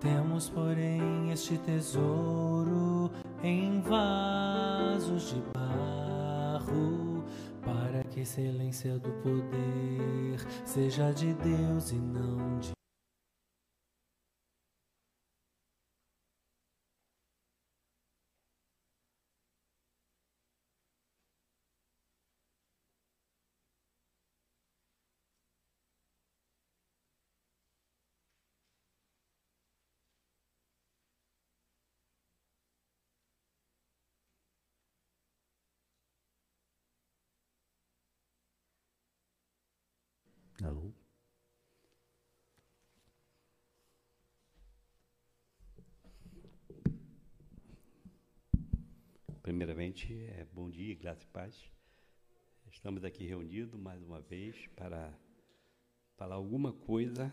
[0.00, 3.10] Temos, porém, este tesouro
[3.42, 7.24] em vasos de barro,
[7.64, 12.77] para que a excelência do poder seja de Deus e não de
[49.78, 51.70] Primeiramente, é, bom dia, graça e paz.
[52.66, 55.16] Estamos aqui reunidos mais uma vez para
[56.16, 57.32] falar alguma coisa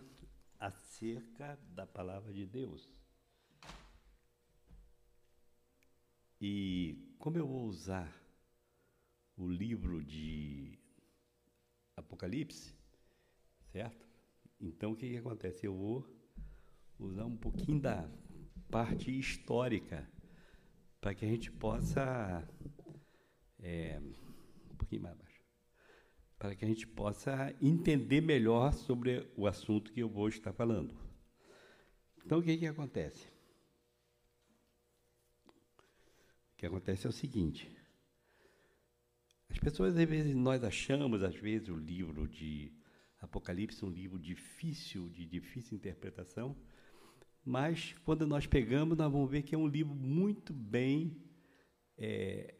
[0.59, 2.87] acerca da palavra de Deus.
[6.39, 8.13] E como eu vou usar
[9.35, 10.77] o livro de
[11.97, 12.75] Apocalipse,
[13.71, 14.07] certo?
[14.61, 15.65] Então o que, que acontece?
[15.65, 16.07] Eu vou
[16.99, 18.07] usar um pouquinho da
[18.69, 20.07] parte histórica
[21.05, 22.43] para que a gente possa
[23.59, 24.01] é,
[24.71, 25.39] um pouquinho mais baixo,
[26.35, 30.97] para que a gente possa entender melhor sobre o assunto que eu vou estar falando.
[32.25, 33.27] Então o que, que acontece?
[36.53, 37.69] O que acontece é o seguinte.
[39.47, 42.73] As pessoas, às vezes, nós achamos, às vezes, o livro de
[43.19, 46.57] Apocalipse um livro difícil, de difícil interpretação,
[47.45, 51.15] mas quando nós pegamos, nós vamos ver que é um livro muito bem
[51.95, 52.55] é,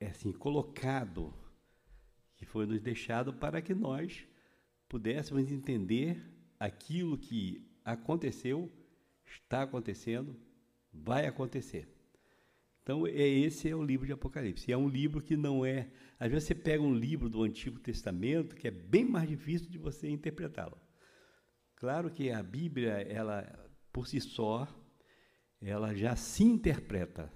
[0.00, 1.34] é assim, colocado,
[2.36, 4.26] que foi nos deixado para que nós
[4.88, 6.18] pudéssemos entender
[6.58, 8.72] aquilo que aconteceu,
[9.26, 10.34] está acontecendo,
[10.90, 11.88] vai acontecer.
[12.82, 14.70] Então, é, esse é o livro de Apocalipse.
[14.70, 15.90] É um livro que não é.
[16.18, 19.78] Às vezes você pega um livro do Antigo Testamento que é bem mais difícil de
[19.78, 20.78] você interpretá-lo.
[21.76, 23.63] Claro que a Bíblia, ela,
[23.94, 24.68] por si só,
[25.60, 27.32] ela já se interpreta.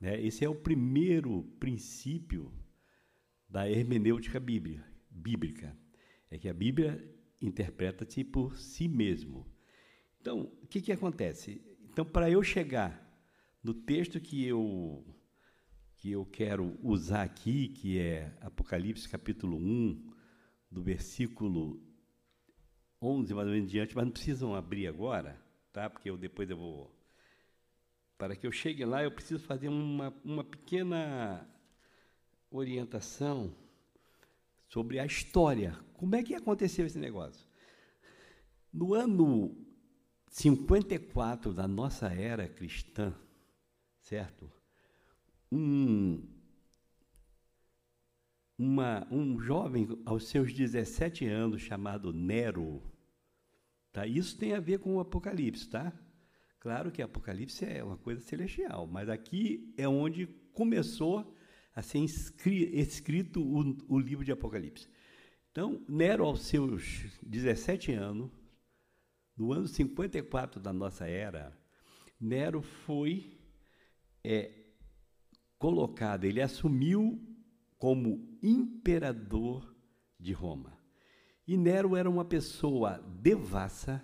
[0.00, 0.20] Né?
[0.20, 2.52] Esse é o primeiro princípio
[3.48, 5.78] da hermenêutica bíblica.
[6.28, 7.08] É que a Bíblia
[7.40, 9.46] interpreta-se por si mesmo.
[10.20, 11.62] Então, o que, que acontece?
[11.88, 13.00] Então, para eu chegar
[13.62, 15.04] no texto que eu
[15.98, 20.12] que eu quero usar aqui, que é Apocalipse capítulo 1,
[20.70, 21.82] do versículo
[23.00, 25.45] 11 mais ou menos diante, mas não precisam abrir agora,
[25.76, 25.90] tá?
[25.90, 26.90] Porque eu depois eu vou
[28.16, 31.46] para que eu chegue lá, eu preciso fazer uma, uma pequena
[32.50, 33.54] orientação
[34.70, 35.78] sobre a história.
[35.92, 37.46] Como é que aconteceu esse negócio?
[38.72, 39.54] No ano
[40.30, 43.14] 54 da nossa era cristã,
[44.00, 44.50] certo?
[45.52, 46.26] Um,
[48.56, 52.82] uma, um jovem aos seus 17 anos chamado Nero,
[53.96, 54.06] tá?
[54.06, 55.90] Isso tem a ver com o Apocalipse, tá?
[56.60, 61.34] Claro que Apocalipse é uma coisa celestial, mas aqui é onde começou
[61.74, 64.86] a ser escrito o, o livro de Apocalipse.
[65.50, 68.30] Então, Nero, aos seus 17 anos,
[69.34, 71.58] no ano 54 da nossa era,
[72.20, 73.38] Nero foi
[74.22, 74.50] é
[75.58, 77.18] colocado, ele assumiu
[77.78, 79.74] como imperador
[80.20, 80.76] de Roma.
[81.46, 84.02] E Nero era uma pessoa devassa,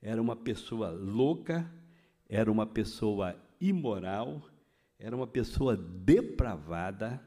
[0.00, 1.68] era uma pessoa louca,
[2.28, 4.48] era uma pessoa imoral,
[4.98, 7.20] era uma pessoa depravada,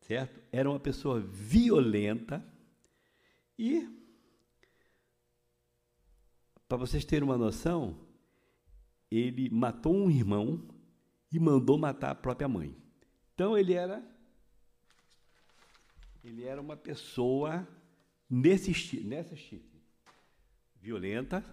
[0.00, 0.40] certo?
[0.50, 2.42] Era uma pessoa violenta
[3.58, 3.86] e
[6.68, 7.96] para vocês terem uma noção,
[9.10, 10.66] ele matou um irmão
[11.30, 12.76] e mandou matar a própria mãe.
[13.34, 14.02] Então ele era
[16.24, 17.68] ele era uma pessoa
[18.28, 19.64] nesse nessa estilo,
[20.80, 21.44] violenta,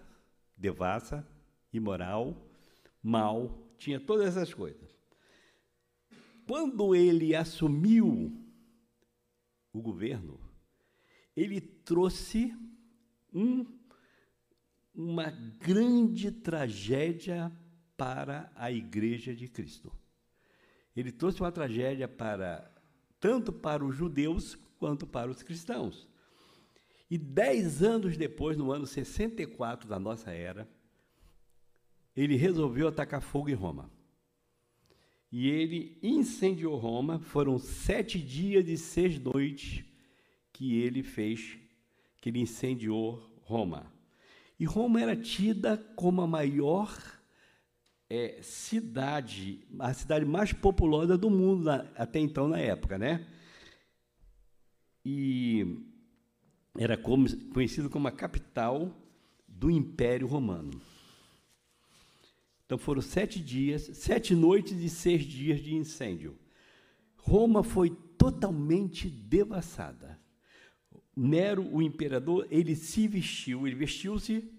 [0.56, 1.26] devassa,
[1.72, 2.48] imoral,
[3.02, 4.94] mal, tinha todas essas coisas.
[6.46, 8.32] Quando ele assumiu
[9.72, 10.38] o governo,
[11.34, 12.54] ele trouxe
[13.32, 13.66] um,
[14.94, 17.50] uma grande tragédia
[17.96, 19.92] para a igreja de Cristo.
[20.94, 22.70] Ele trouxe uma tragédia para
[23.18, 26.06] tanto para os judeus quanto para os cristãos.
[27.10, 30.68] E dez anos depois, no ano 64 da nossa era,
[32.16, 33.90] ele resolveu atacar fogo em Roma.
[35.30, 37.18] E ele incendiou Roma.
[37.18, 39.84] Foram sete dias e seis noites
[40.52, 41.58] que ele fez,
[42.20, 43.92] que ele incendiou Roma.
[44.58, 46.96] E Roma era tida como a maior
[48.08, 53.26] é, cidade, a cidade mais populosa do mundo até então na época, né?
[55.04, 55.93] E
[56.76, 58.94] era como, conhecido como a capital
[59.46, 60.70] do Império Romano.
[62.66, 66.36] Então foram sete dias, sete noites e seis dias de incêndio.
[67.16, 70.18] Roma foi totalmente devassada.
[71.16, 74.50] Nero, o imperador, ele se vestiu, ele vestiu-se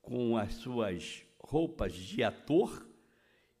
[0.00, 2.86] com as suas roupas de ator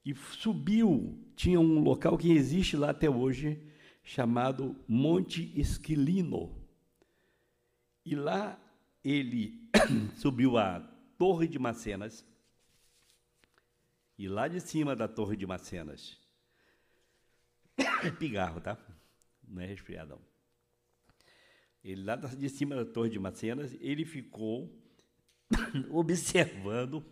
[0.04, 1.18] e subiu.
[1.34, 3.60] Tinha um local que existe lá até hoje,
[4.04, 6.61] chamado Monte Esquilino.
[8.04, 8.58] E lá
[9.04, 9.68] ele
[10.16, 10.80] subiu a
[11.18, 12.24] Torre de Macenas.
[14.18, 16.16] E lá de cima da Torre de Macenas,
[18.18, 18.78] pigarro, tá?
[19.42, 20.20] Não é resfriadão.
[21.82, 24.70] Ele lá de cima da Torre de Macenas, ele ficou
[25.90, 27.04] observando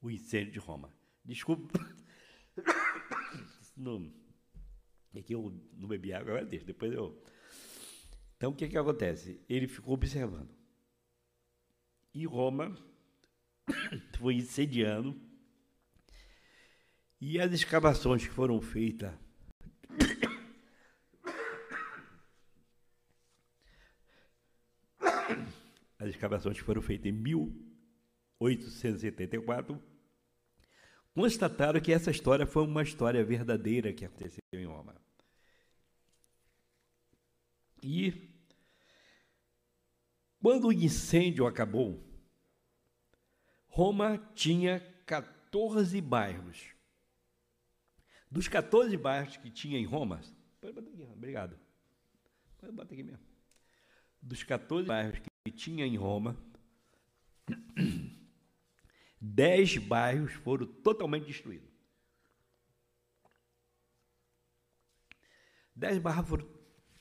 [0.00, 0.92] o incêndio de Roma.
[1.24, 1.78] Desculpa.
[3.76, 4.12] Não,
[5.14, 7.22] é que eu não bebi água, agora deixa, depois eu.
[8.42, 9.40] Então, o que, que acontece?
[9.48, 10.50] Ele ficou observando.
[12.12, 12.76] E Roma
[14.18, 15.16] foi incendiando.
[17.20, 19.14] E as escavações que foram feitas.
[25.96, 29.80] As escavações que foram feitas em 1874
[31.14, 35.00] constataram que essa história foi uma história verdadeira que aconteceu em Roma.
[37.84, 38.31] E
[40.42, 42.02] quando o incêndio acabou,
[43.68, 46.74] Roma tinha 14 bairros.
[48.30, 50.20] Dos 14 bairros que tinha em Roma,
[50.60, 51.58] pode botar aqui, obrigado.
[52.58, 53.24] Pode botar aqui mesmo.
[54.20, 56.36] Dos 14 bairros que tinha em Roma,
[59.24, 61.70] Dez bairros foram totalmente destruídos.
[65.76, 66.48] Dez bairros foram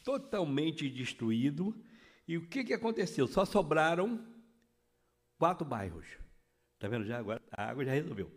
[0.03, 1.73] totalmente destruídos.
[2.27, 3.27] E o que, que aconteceu?
[3.27, 4.25] Só sobraram
[5.37, 6.05] quatro bairros.
[6.75, 7.19] Está vendo já?
[7.19, 8.31] Agora a água já resolveu.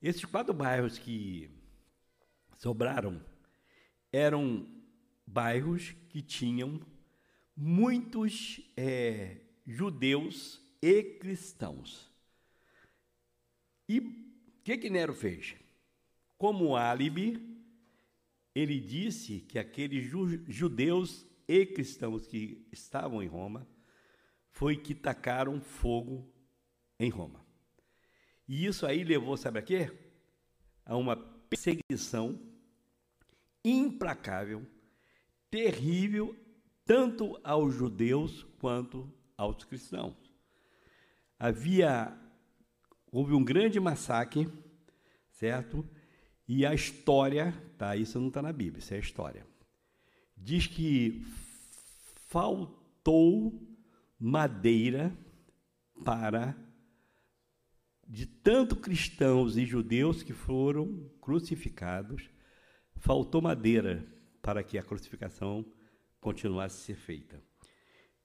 [0.00, 1.50] Esses quatro bairros que
[2.58, 3.24] sobraram
[4.12, 4.66] eram
[5.26, 6.80] bairros que tinham
[7.56, 12.10] muitos é, judeus e cristãos.
[13.88, 14.12] E o
[14.64, 15.54] que, que Nero fez?
[16.36, 17.40] Como álibi,
[18.54, 20.04] ele disse que aqueles
[20.48, 23.66] judeus e cristãos que estavam em Roma
[24.50, 26.30] foi que tacaram fogo
[26.98, 27.44] em Roma.
[28.46, 29.90] E isso aí levou, sabe a quê?
[30.84, 32.38] A uma perseguição
[33.64, 34.66] implacável,
[35.50, 36.36] terrível,
[36.84, 40.16] tanto aos judeus quanto aos cristãos.
[41.38, 42.18] Havia
[43.12, 44.48] houve um grande massacre,
[45.30, 45.86] certo?
[46.48, 47.94] E a história, tá?
[47.94, 49.46] Isso não está na Bíblia, isso é a história.
[50.44, 51.22] Diz que
[52.26, 53.62] faltou
[54.18, 55.16] madeira
[56.04, 56.56] para
[58.08, 62.28] de tanto cristãos e judeus que foram crucificados,
[62.96, 64.04] faltou madeira
[64.42, 65.64] para que a crucificação
[66.20, 67.40] continuasse a ser feita.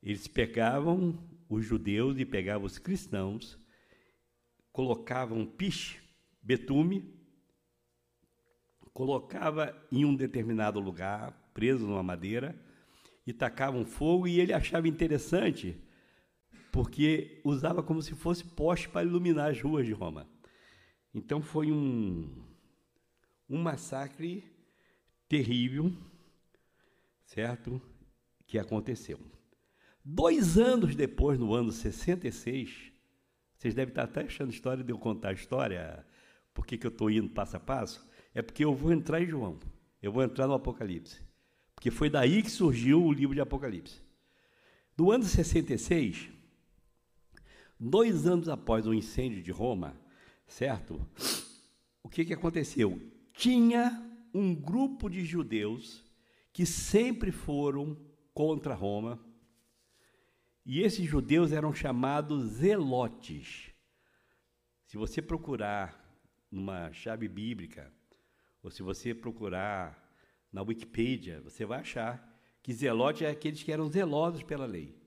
[0.02, 3.60] Eles pegavam os judeus e pegavam os cristãos
[4.72, 6.00] colocavam piche,
[6.40, 7.12] betume,
[8.94, 12.56] colocava em um determinado lugar, preso numa madeira,
[13.26, 15.76] e tacavam fogo, e ele achava interessante,
[16.72, 20.30] porque usava como se fosse poste para iluminar as ruas de Roma.
[21.12, 22.30] Então foi um,
[23.50, 24.44] um massacre
[25.28, 25.92] terrível,
[27.26, 27.82] certo?
[28.46, 29.20] Que aconteceu.
[30.06, 32.92] Dois anos depois, no ano 66,
[33.58, 36.06] vocês devem estar até achando história de eu contar a história,
[36.54, 38.08] por que, eu estou indo passo a passo.
[38.36, 39.58] É porque eu vou entrar em João,
[40.04, 41.27] eu vou entrar no Apocalipse.
[41.78, 44.02] Porque foi daí que surgiu o livro de Apocalipse.
[44.98, 46.28] No ano 66,
[47.80, 49.96] dois anos após o incêndio de Roma,
[50.48, 51.08] certo?
[52.02, 53.00] O que, que aconteceu?
[53.32, 53.92] Tinha
[54.34, 56.04] um grupo de judeus
[56.52, 57.96] que sempre foram
[58.34, 59.24] contra Roma,
[60.66, 63.72] e esses judeus eram chamados zelotes.
[64.88, 66.04] Se você procurar
[66.50, 67.94] numa chave bíblica,
[68.64, 70.07] ou se você procurar
[70.58, 74.98] na Wikipedia, você vai achar que zelote é aqueles que eram zelosos pela lei.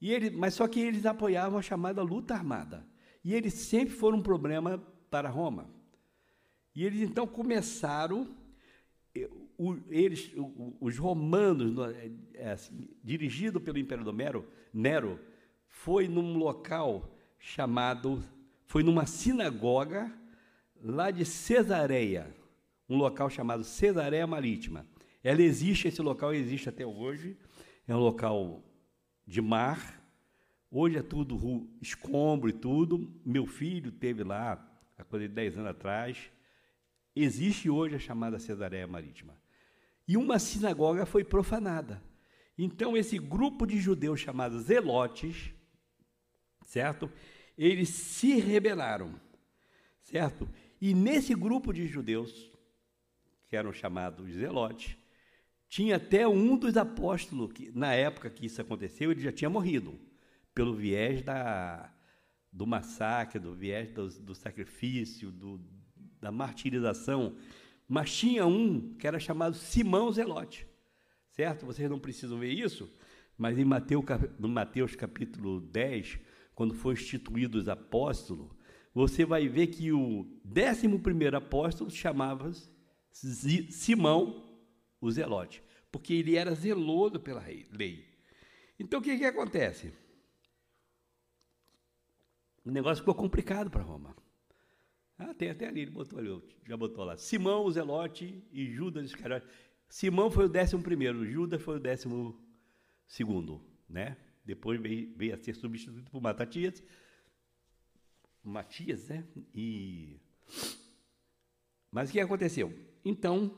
[0.00, 2.86] E ele, mas só que eles apoiavam a chamada luta armada.
[3.24, 4.78] E eles sempre foram um problema
[5.10, 5.68] para Roma.
[6.72, 8.32] E eles então começaram
[9.58, 10.32] o, eles,
[10.80, 15.18] os romanos, é, é, assim, dirigido pelo imperador Nero, Nero,
[15.66, 18.22] foi num local chamado,
[18.66, 20.16] foi numa sinagoga
[20.80, 22.32] lá de Cesareia,
[22.90, 24.84] um local chamado Cesareia Marítima.
[25.22, 27.36] Ela existe, esse local existe até hoje,
[27.86, 28.64] é um local
[29.24, 30.02] de mar.
[30.70, 33.12] Hoje é tudo escombro e tudo.
[33.24, 34.60] Meu filho teve lá
[34.98, 36.30] há coisa de 10 anos atrás.
[37.14, 39.36] Existe hoje a chamada Cesareia Marítima.
[40.06, 42.02] E uma sinagoga foi profanada.
[42.58, 45.54] Então, esse grupo de judeus chamados Zelotes,
[46.66, 47.10] certo?
[47.56, 49.14] Eles se rebelaram,
[50.02, 50.48] certo?
[50.80, 52.49] E nesse grupo de judeus,
[53.50, 54.96] que eram chamados Zelotes,
[55.68, 59.98] tinha até um dos apóstolos, que na época que isso aconteceu, ele já tinha morrido,
[60.54, 61.92] pelo viés da,
[62.52, 65.60] do massacre, do viés do, do sacrifício, do,
[66.20, 67.36] da martirização.
[67.88, 70.64] Mas tinha um que era chamado Simão Zelote,
[71.32, 71.66] certo?
[71.66, 72.88] Vocês não precisam ver isso,
[73.36, 74.04] mas em Mateus,
[74.38, 76.20] no Mateus capítulo 10,
[76.54, 78.48] quando foi instituído os apóstolos,
[78.94, 82.79] você vai ver que o décimo primeiro apóstolo chamava-se
[83.12, 84.48] Simão
[85.00, 88.08] o zelote, porque ele era zeloso pela lei.
[88.78, 89.92] Então o que, que acontece?
[92.64, 94.16] O negócio ficou complicado para Roma.
[95.18, 97.16] Ah, tem até ali, ele botou ali, já botou lá.
[97.16, 99.46] Simão, o Zelote e Judas Iscariote.
[99.88, 102.40] Simão foi o décimo primeiro, Judas foi o décimo
[103.06, 104.16] segundo, né?
[104.44, 106.82] Depois veio, veio a ser substituído por Matatias.
[108.42, 109.26] Matias, né?
[109.54, 110.18] E...
[111.90, 112.72] Mas o que aconteceu?
[113.04, 113.56] Então,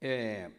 [0.00, 0.50] é,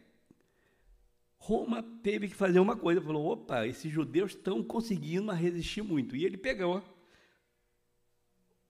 [1.40, 6.14] Roma teve que fazer uma coisa, falou: opa, esses judeus estão conseguindo resistir muito.
[6.14, 6.82] E ele pegou,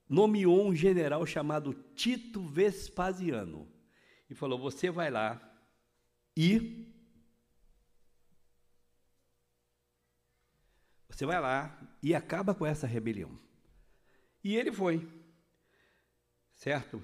[0.08, 3.70] nomeou um general chamado Tito Vespasiano
[4.28, 5.40] e falou: você vai lá
[6.36, 6.86] e.
[11.08, 13.38] Você vai lá e acaba com essa rebelião.
[14.42, 15.06] E ele foi,
[16.54, 17.02] certo?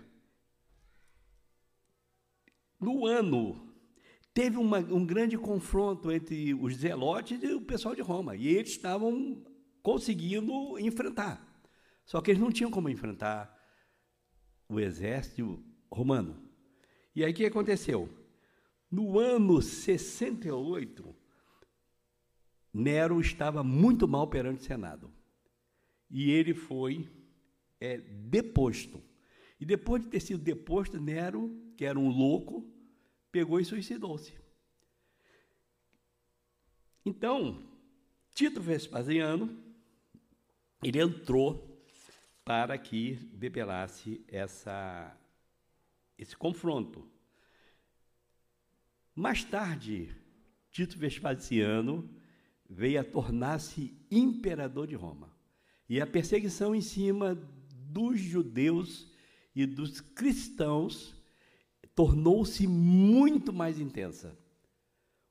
[2.86, 3.68] No ano,
[4.32, 8.70] teve uma, um grande confronto entre os zelotes e o pessoal de Roma, e eles
[8.70, 9.44] estavam
[9.82, 11.44] conseguindo enfrentar.
[12.04, 13.52] Só que eles não tinham como enfrentar
[14.68, 16.40] o exército romano.
[17.12, 18.08] E aí o que aconteceu?
[18.88, 21.12] No ano 68,
[22.72, 25.12] Nero estava muito mal perante o Senado.
[26.08, 27.10] E ele foi
[27.80, 29.02] é, deposto.
[29.58, 32.75] E depois de ter sido deposto, Nero, que era um louco,
[33.30, 34.32] pegou e suicidou-se.
[37.04, 37.62] Então,
[38.34, 39.56] Tito Vespasiano,
[40.82, 41.82] ele entrou
[42.44, 45.16] para que debelasse essa,
[46.18, 47.08] esse confronto.
[49.14, 50.14] Mais tarde,
[50.70, 52.08] Tito Vespasiano
[52.68, 55.34] veio a tornar-se imperador de Roma.
[55.88, 57.34] E a perseguição em cima
[57.72, 59.10] dos judeus
[59.54, 61.15] e dos cristãos
[61.96, 64.38] tornou-se muito mais intensa.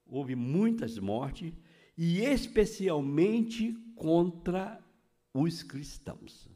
[0.05, 1.53] Houve muitas mortes,
[1.97, 4.83] e especialmente contra
[5.33, 6.49] os cristãos.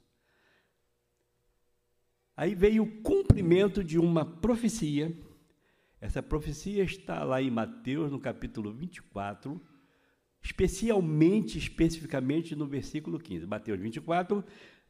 [2.36, 5.16] Aí veio o cumprimento de uma profecia.
[6.02, 9.62] Essa profecia está lá em Mateus, no capítulo 24,
[10.42, 13.46] especialmente, especificamente no versículo 15.
[13.46, 14.44] Mateus 24,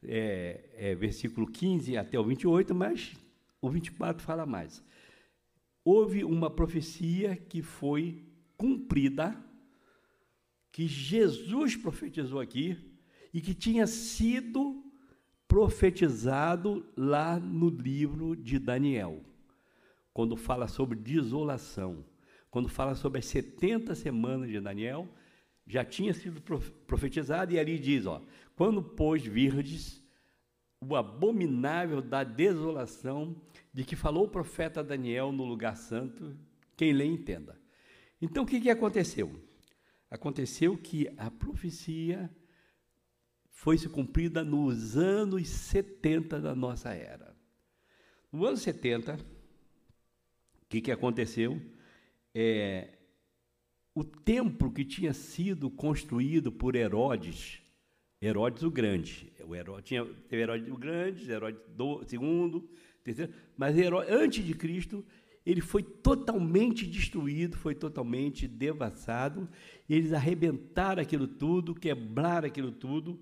[0.04, 3.16] é, é, versículo 15 até o 28, mas
[3.62, 4.84] o 24 fala mais.
[5.84, 8.24] Houve uma profecia que foi
[8.58, 9.36] cumprida,
[10.72, 12.78] que Jesus profetizou aqui
[13.34, 14.84] e que tinha sido
[15.48, 19.24] profetizado lá no livro de Daniel,
[20.14, 22.06] quando fala sobre desolação,
[22.52, 25.08] quando fala sobre as 70 semanas de Daniel,
[25.66, 26.42] já tinha sido
[26.86, 28.22] profetizado e ali diz, ó,
[28.56, 30.04] quando pois virdes
[30.82, 33.36] o abominável da desolação
[33.80, 36.38] de que falou o profeta Daniel no lugar santo,
[36.76, 37.58] quem lê entenda.
[38.22, 39.42] Então o que, que aconteceu?
[40.12, 42.30] Aconteceu que a profecia
[43.48, 47.34] foi se cumprida nos anos 70 da nossa era.
[48.30, 49.18] No ano 70, o
[50.68, 51.62] que, que aconteceu?
[52.36, 52.98] É,
[53.96, 57.62] o templo que tinha sido construído por Herodes,
[58.22, 62.70] Herodes o Grande, o Herodes, tinha, Herodes o Grande, Herodes terceiro,
[63.58, 63.76] mas
[64.10, 65.06] antes de Cristo,
[65.46, 69.50] ele foi totalmente destruído, foi totalmente devassado,
[69.90, 73.22] eles arrebentaram aquilo tudo, quebraram aquilo tudo,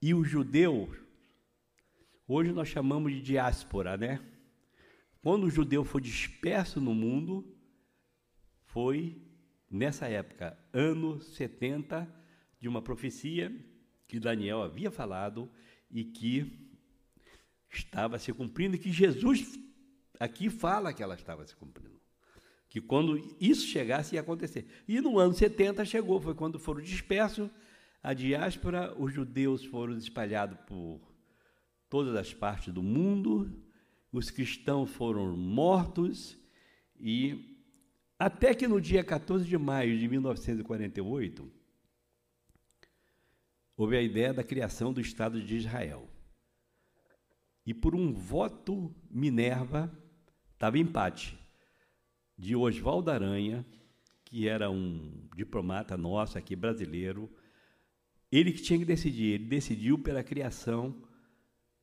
[0.00, 0.94] e o judeu,
[2.26, 4.20] hoje nós chamamos de diáspora, né?
[5.22, 7.56] Quando o judeu foi disperso no mundo,
[8.66, 9.22] foi
[9.70, 12.06] nessa época, ano 70,
[12.60, 13.52] de uma profecia
[14.06, 15.50] que Daniel havia falado
[15.90, 16.63] e que
[17.74, 19.58] estava se cumprindo, e que Jesus
[20.18, 22.00] aqui fala que ela estava se cumprindo.
[22.68, 24.66] Que quando isso chegasse ia acontecer.
[24.88, 27.48] E no ano 70 chegou, foi quando foram dispersos
[28.02, 31.00] a diáspora, os judeus foram espalhados por
[31.88, 33.50] todas as partes do mundo,
[34.12, 36.36] os cristãos foram mortos
[37.00, 37.58] e
[38.18, 41.50] até que no dia 14 de maio de 1948
[43.76, 46.08] houve a ideia da criação do Estado de Israel.
[47.66, 49.90] E por um voto Minerva,
[50.52, 51.38] estava empate,
[52.36, 53.64] de Oswaldo Aranha,
[54.24, 57.30] que era um diplomata nosso aqui brasileiro,
[58.30, 60.94] ele que tinha que decidir, ele decidiu pela criação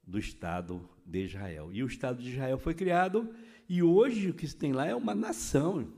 [0.05, 1.71] do Estado de Israel.
[1.71, 3.33] E o Estado de Israel foi criado,
[3.69, 5.93] e hoje o que se tem lá é uma nação.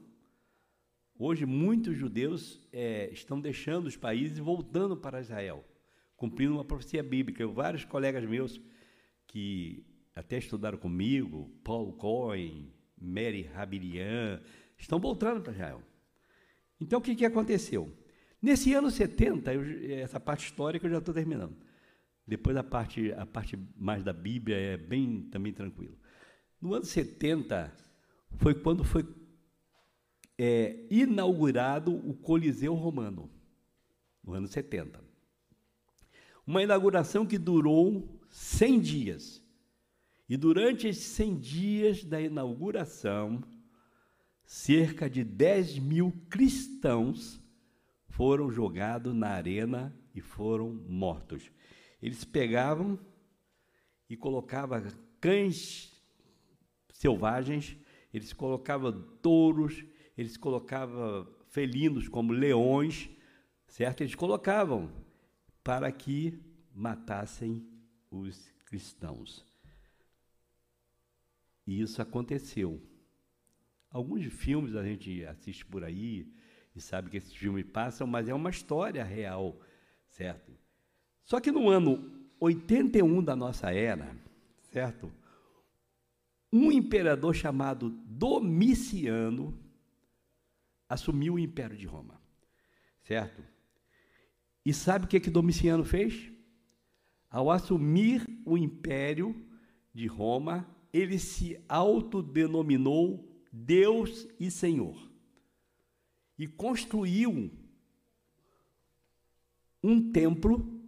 [1.17, 5.65] Hoje muitos judeus é, estão deixando os países e voltando para Israel,
[6.15, 7.41] cumprindo uma profecia bíblica.
[7.41, 8.61] Eu, vários colegas meus
[9.27, 14.42] que até estudaram comigo, Paul Cohen, Mary Habilian,
[14.77, 15.82] estão voltando para Israel.
[16.80, 17.92] Então, o que, que aconteceu?
[18.42, 21.56] Nesse ano 70, eu, essa parte histórica eu já estou terminando.
[22.25, 25.98] Depois a parte, a parte mais da Bíblia é bem também tranquilo.
[26.62, 27.74] No ano 70
[28.38, 29.06] foi quando foi
[30.38, 33.30] é, inaugurado o Coliseu Romano,
[34.24, 35.01] no ano 70.
[36.46, 39.43] Uma inauguração que durou 100 dias.
[40.27, 43.43] E durante esses 100 dias da inauguração,
[44.43, 47.39] cerca de 10 mil cristãos
[48.09, 51.51] foram jogados na arena e foram mortos.
[52.01, 52.99] Eles pegavam
[54.09, 54.81] e colocavam
[55.22, 55.93] cães
[56.91, 57.77] selvagens,
[58.11, 59.85] eles colocavam touros,
[60.17, 63.11] eles colocavam felinos como leões,
[63.67, 64.01] certo?
[64.01, 64.91] Eles colocavam
[65.63, 66.41] para que
[66.74, 67.73] matassem
[68.17, 69.45] os cristãos.
[71.65, 72.81] E isso aconteceu.
[73.89, 76.27] Alguns filmes a gente assiste por aí
[76.75, 79.61] e sabe que esses filmes passam, mas é uma história real,
[80.07, 80.51] certo?
[81.23, 84.15] Só que no ano 81 da nossa era,
[84.71, 85.11] certo?
[86.51, 89.57] Um imperador chamado Domiciano
[90.89, 92.19] assumiu o Império de Roma,
[93.03, 93.43] certo?
[94.65, 96.32] E sabe o que que Domiciano fez?
[97.33, 99.35] Ao assumir o Império
[99.91, 104.96] de Roma, ele se autodenominou Deus e Senhor.
[106.37, 107.51] E construiu
[109.81, 110.79] um templo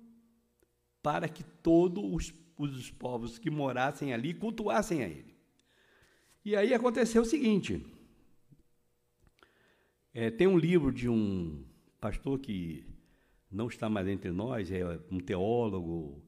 [1.01, 5.35] para que todos os, os povos que morassem ali cultuassem a ele.
[6.45, 7.83] E aí aconteceu o seguinte:
[10.13, 11.65] é, tem um livro de um
[11.99, 12.85] pastor que
[13.49, 16.23] não está mais entre nós, é um teólogo,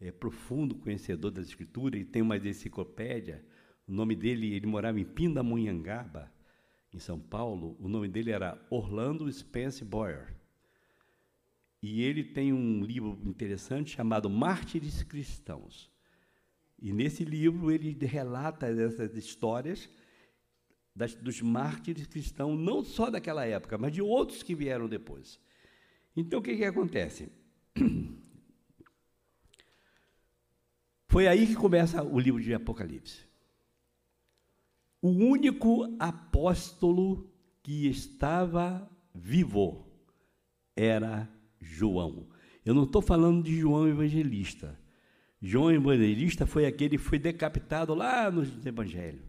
[0.00, 3.44] é profundo conhecedor das escrituras e tem uma enciclopédia.
[3.86, 6.32] O nome dele, ele morava em Pindamonhangaba,
[6.92, 7.76] em São Paulo.
[7.80, 10.34] O nome dele era Orlando Spence Boyer.
[11.82, 15.90] E ele tem um livro interessante chamado Mártires Cristãos.
[16.80, 19.88] E nesse livro ele relata essas histórias
[20.94, 25.40] das, dos mártires cristãos, não só daquela época, mas de outros que vieram depois.
[26.16, 27.28] Então o que, que acontece?
[31.14, 33.20] Foi aí que começa o livro de Apocalipse.
[35.00, 39.86] O único apóstolo que estava vivo
[40.74, 42.26] era João.
[42.64, 44.76] Eu não estou falando de João Evangelista.
[45.40, 49.22] João Evangelista foi aquele que foi decapitado lá nos Evangelhos,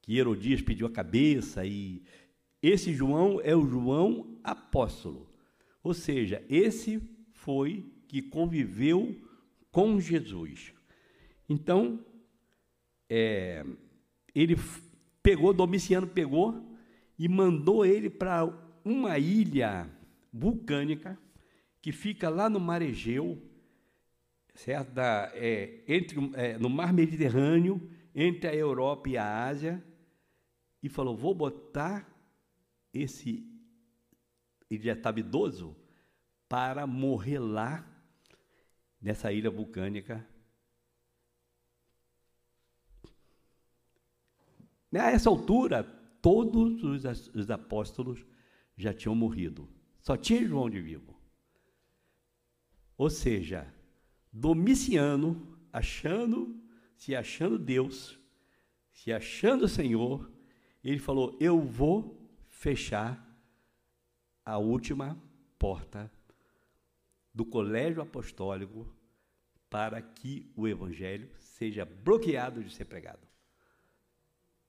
[0.00, 2.02] que Herodias pediu a cabeça e
[2.62, 5.30] esse João é o João apóstolo.
[5.82, 7.02] Ou seja, esse
[7.34, 9.14] foi que conviveu
[9.70, 10.74] com Jesus.
[11.48, 12.04] Então,
[13.08, 13.64] é,
[14.34, 14.56] ele
[15.22, 16.76] pegou, Domiciano pegou
[17.18, 18.44] e mandou ele para
[18.84, 19.90] uma ilha
[20.32, 21.18] vulcânica
[21.80, 23.40] que fica lá no mar Egeu,
[24.54, 24.92] certo?
[24.92, 29.84] Da, é, entre, é, no mar Mediterrâneo, entre a Europa e a Ásia,
[30.82, 32.08] e falou: vou botar
[32.92, 33.44] esse.
[34.70, 35.76] Ele já estava idoso
[36.48, 37.86] para morrer lá,
[39.00, 40.26] nessa ilha vulcânica.
[44.94, 45.84] A essa altura,
[46.22, 48.24] todos os, os apóstolos
[48.76, 49.68] já tinham morrido.
[50.00, 51.18] Só tinha João de vivo.
[52.96, 53.72] Ou seja,
[54.32, 56.62] Domiciano, achando,
[56.94, 58.18] se achando Deus,
[58.92, 60.30] se achando Senhor,
[60.84, 63.26] ele falou: Eu vou fechar
[64.44, 65.20] a última
[65.58, 66.10] porta
[67.32, 68.86] do colégio apostólico
[69.68, 73.25] para que o evangelho seja bloqueado de ser pregado.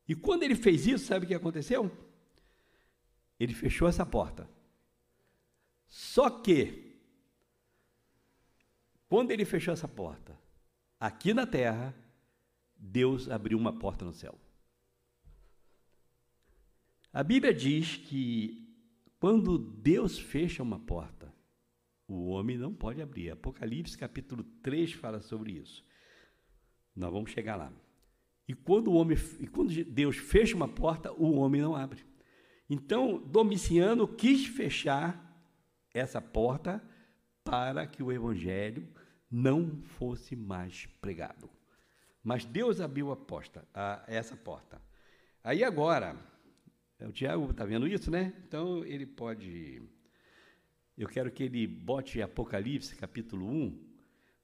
[0.07, 1.91] E quando ele fez isso, sabe o que aconteceu?
[3.39, 4.49] Ele fechou essa porta.
[5.87, 6.95] Só que,
[9.07, 10.39] quando ele fechou essa porta,
[10.99, 11.93] aqui na terra,
[12.75, 14.39] Deus abriu uma porta no céu.
[17.11, 18.67] A Bíblia diz que
[19.19, 21.33] quando Deus fecha uma porta,
[22.07, 23.31] o homem não pode abrir.
[23.31, 25.83] Apocalipse capítulo 3 fala sobre isso.
[26.95, 27.73] Nós vamos chegar lá.
[28.47, 32.05] E quando o homem, e quando Deus fecha uma porta, o homem não abre.
[32.69, 35.23] Então, Domiciano quis fechar
[35.93, 36.81] essa porta
[37.43, 38.88] para que o evangelho
[39.29, 41.49] não fosse mais pregado.
[42.23, 44.81] Mas Deus abriu a, porta, a essa porta.
[45.43, 46.15] Aí agora,
[46.99, 48.33] o Tiago está vendo isso, né?
[48.45, 49.81] Então ele pode.
[50.97, 53.88] Eu quero que ele bote Apocalipse, capítulo 1,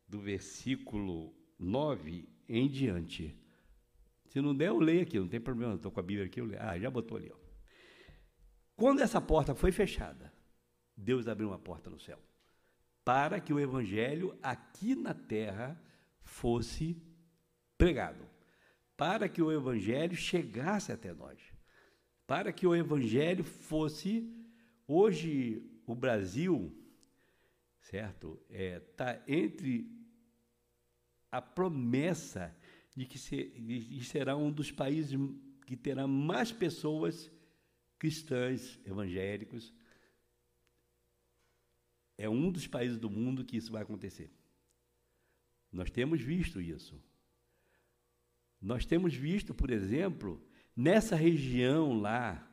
[0.08, 3.36] do versículo 9 em diante.
[4.34, 6.46] Se não der, eu leio aqui, não tem problema, estou com a Bíblia aqui, eu
[6.46, 6.62] leio.
[6.62, 7.32] Ah, já botou ali.
[7.32, 7.38] Ó.
[8.76, 10.34] Quando essa porta foi fechada,
[10.98, 12.20] Deus abriu uma porta no céu
[13.06, 15.80] para que o evangelho aqui na terra
[16.22, 17.02] fosse
[17.78, 18.26] pregado,
[18.98, 21.54] para que o evangelho chegasse até nós
[22.26, 24.28] para que o evangelho fosse
[24.88, 26.76] hoje o Brasil,
[27.82, 28.42] certo?
[28.50, 29.88] É, tá entre
[31.32, 32.56] a promessa
[32.96, 35.18] de que, de será um dos países
[35.66, 37.32] que terá mais pessoas
[37.98, 39.74] cristãs, evangélicos.
[42.18, 44.32] É um dos países do mundo que isso vai acontecer.
[45.72, 47.02] Nós temos visto isso.
[48.62, 50.42] Nós temos visto, por exemplo,
[50.76, 52.50] Nessa região lá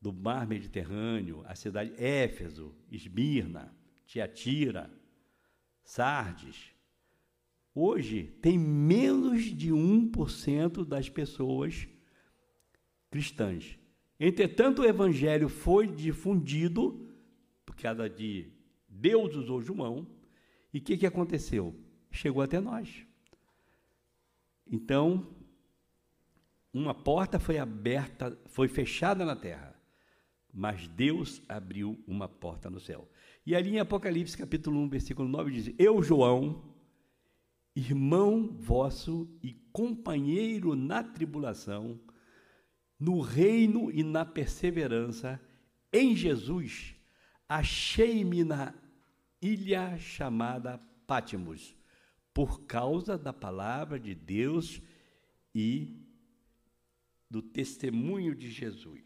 [0.00, 3.72] do mar Mediterrâneo, a cidade Éfeso, Esmirna,
[4.04, 4.90] Tiatira,
[5.84, 6.74] Sardes,
[7.82, 11.88] hoje tem menos de 1% das pessoas
[13.10, 13.78] cristãs.
[14.18, 17.08] Entretanto, o evangelho foi difundido
[17.64, 18.52] por causa de
[18.88, 20.06] Deus usou João,
[20.74, 21.74] e o que, que aconteceu?
[22.10, 23.06] Chegou até nós.
[24.66, 25.26] Então,
[26.72, 29.74] uma porta foi aberta, foi fechada na terra,
[30.52, 33.08] mas Deus abriu uma porta no céu.
[33.46, 36.62] E ali em Apocalipse capítulo 1, versículo 9 diz: Eu, João,
[37.74, 42.00] irmão vosso e companheiro na tribulação,
[42.98, 45.40] no reino e na perseverança,
[45.92, 46.94] em Jesus,
[47.48, 48.74] achei-me na
[49.40, 51.74] ilha chamada Pátimos,
[52.32, 54.80] por causa da palavra de Deus
[55.54, 56.06] e
[57.28, 59.04] do testemunho de Jesus.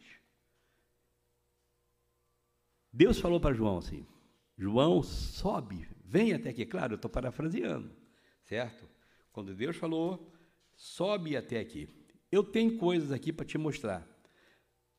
[2.93, 4.07] Deus falou para João assim:
[4.57, 6.67] João, sobe, vem até aqui.
[6.67, 7.91] Claro, eu estou parafraseando,
[8.45, 8.89] certo?
[9.33, 10.33] Quando Deus falou,
[10.77, 11.89] sobe até aqui.
[12.31, 14.07] Eu tenho coisas aqui para te mostrar.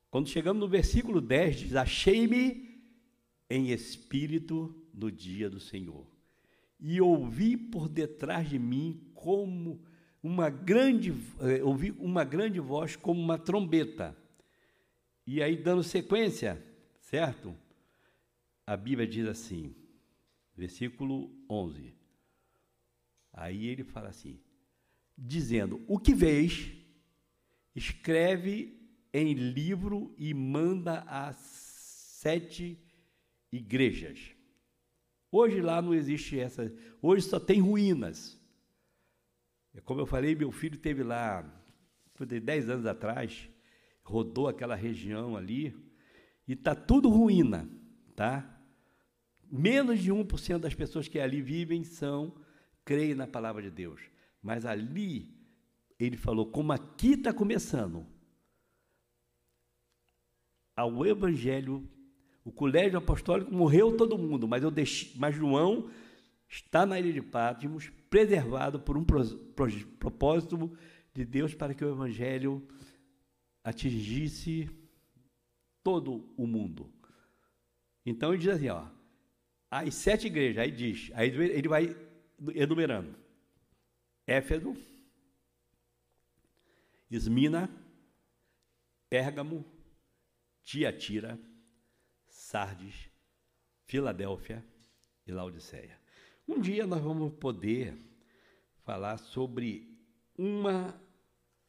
[0.09, 2.75] Quando chegamos no versículo 10, diz: Achei-me
[3.49, 6.07] em espírito no dia do Senhor,
[6.79, 9.83] e ouvi por detrás de mim como
[10.23, 14.17] uma grande, eh, ouvi uma grande voz como uma trombeta.
[15.27, 16.63] E aí, dando sequência,
[16.99, 17.55] certo?
[18.65, 19.75] A Bíblia diz assim,
[20.55, 21.93] versículo 11.
[23.35, 24.39] Aí ele fala assim:
[25.17, 26.71] dizendo: O que vês,
[27.75, 28.79] escreve
[29.13, 32.81] em livro e manda às sete
[33.51, 34.31] igrejas.
[35.29, 38.41] Hoje lá não existe essa, hoje só tem ruínas.
[39.73, 41.43] É como eu falei, meu filho teve lá,
[42.17, 43.49] 10 anos atrás,
[44.01, 45.75] rodou aquela região ali,
[46.47, 47.69] e está tudo ruína,
[48.15, 48.49] tá?
[49.51, 52.33] Menos de 1% das pessoas que ali vivem são,
[52.85, 53.99] creem na palavra de Deus.
[54.41, 55.35] Mas ali,
[55.99, 58.05] ele falou, como aqui está começando,
[60.75, 61.89] ao Evangelho,
[62.43, 65.89] o colégio apostólico morreu todo mundo, mas, eu deixei, mas João
[66.47, 70.77] está na ilha de Patmos, preservado por um propósito
[71.13, 72.67] de Deus para que o Evangelho
[73.63, 74.69] atingisse
[75.83, 76.93] todo o mundo.
[78.05, 78.85] Então ele diz assim, ó,
[79.71, 81.95] as sete igrejas, aí diz, aí ele vai
[82.53, 83.15] enumerando.
[84.27, 84.75] Éfeso,
[87.09, 87.69] Esmina,
[89.09, 89.63] Pérgamo,
[90.63, 91.39] Tiatira,
[92.27, 93.09] Sardes,
[93.85, 94.65] Filadélfia
[95.27, 95.99] e Laodiceia.
[96.47, 97.95] Um dia nós vamos poder
[98.83, 99.95] falar sobre
[100.37, 100.99] uma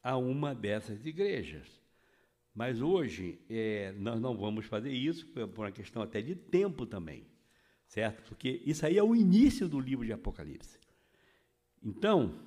[0.01, 1.67] a uma dessas igrejas.
[2.53, 7.27] Mas hoje é, nós não vamos fazer isso, por uma questão até de tempo também.
[7.87, 8.21] Certo?
[8.27, 10.79] Porque isso aí é o início do livro de Apocalipse.
[11.81, 12.39] Então,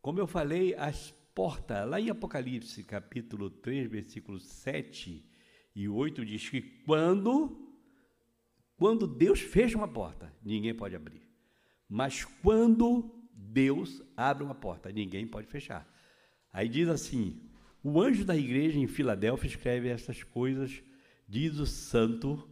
[0.00, 5.24] como eu falei, as portas, lá em Apocalipse, capítulo 3, versículos 7
[5.74, 7.62] e 8, diz que quando
[8.76, 11.22] quando Deus fecha uma porta, ninguém pode abrir.
[11.88, 15.90] Mas quando Deus abre uma porta, ninguém pode fechar.
[16.52, 17.40] Aí diz assim:
[17.82, 20.82] o anjo da igreja em Filadélfia escreve essas coisas,
[21.28, 22.48] diz o santo,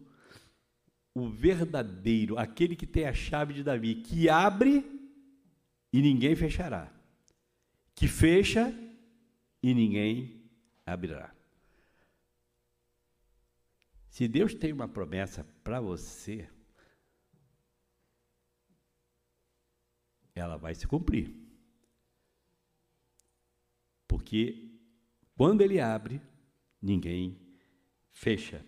[1.15, 4.85] o verdadeiro, aquele que tem a chave de Davi, que abre
[5.93, 6.93] e ninguém fechará,
[7.95, 8.75] que fecha
[9.63, 10.51] e ninguém
[10.85, 11.33] abrirá.
[14.09, 16.49] Se Deus tem uma promessa para você,
[20.35, 21.33] ela vai se cumprir.
[24.07, 24.71] Porque
[25.37, 26.21] quando ele abre,
[26.81, 27.37] ninguém
[28.13, 28.65] fecha.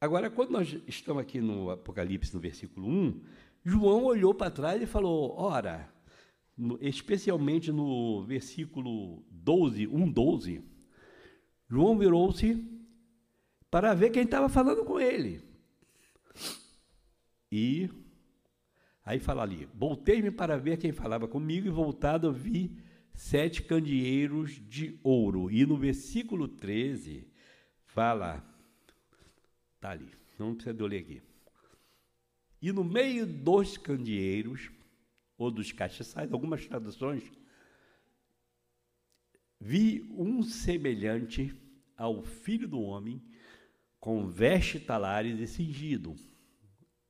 [0.00, 3.20] Agora, quando nós estamos aqui no Apocalipse, no versículo 1,
[3.62, 5.92] João olhou para trás e falou: Ora,
[6.80, 10.64] especialmente no versículo 12, 1, 12,
[11.68, 12.64] João virou-se
[13.70, 15.42] para ver quem estava falando com ele.
[17.52, 17.90] E
[19.04, 22.74] aí fala ali: voltei-me para ver quem falava comigo, e voltado vi
[23.12, 25.50] sete candeeiros de ouro.
[25.50, 27.28] E no versículo 13
[27.84, 28.49] fala,
[29.80, 31.22] está ali, não precisa de eu ler aqui.
[32.60, 34.70] E no meio dos candeeiros,
[35.38, 37.24] ou dos castiçais, algumas traduções,
[39.58, 41.56] vi um semelhante
[41.96, 43.22] ao filho do homem,
[43.98, 46.14] com veste talares e cingido,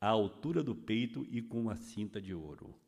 [0.01, 2.79] à altura do peito e com uma cinta de ouro.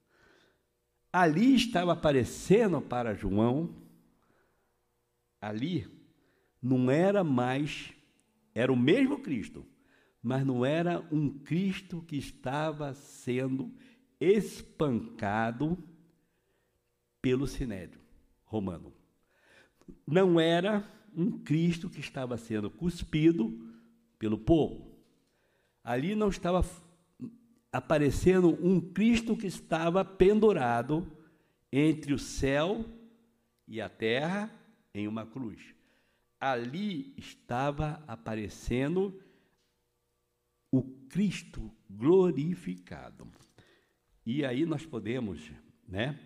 [1.12, 3.75] Ali estava aparecendo para João,
[5.40, 5.88] ali
[6.62, 7.92] não era mais,
[8.55, 9.66] era o mesmo Cristo,
[10.23, 13.75] mas não era um Cristo que estava sendo
[14.21, 15.77] espancado
[17.21, 18.01] pelo sinédrio
[18.45, 18.93] romano.
[20.07, 23.69] Não era um Cristo que estava sendo cuspido
[24.19, 24.97] pelo povo.
[25.83, 26.65] Ali não estava
[27.73, 31.11] aparecendo um Cristo que estava pendurado
[31.73, 32.85] entre o céu
[33.67, 34.53] e a terra
[34.95, 35.75] em uma cruz.
[36.39, 39.21] Ali estava aparecendo
[40.73, 43.31] o Cristo glorificado.
[44.25, 45.53] E aí nós podemos,
[45.87, 46.19] né?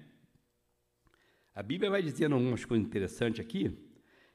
[1.53, 3.77] A Bíblia vai dizendo algumas coisas interessantes aqui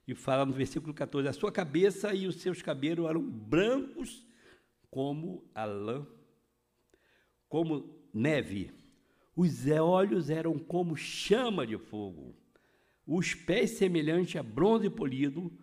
[0.05, 4.27] e fala no versículo 14: A sua cabeça e os seus cabelos eram brancos
[4.89, 6.05] como a lã,
[7.47, 8.71] como neve.
[9.33, 12.35] Os olhos eram como chama de fogo.
[13.07, 15.57] Os pés semelhantes a bronze polido,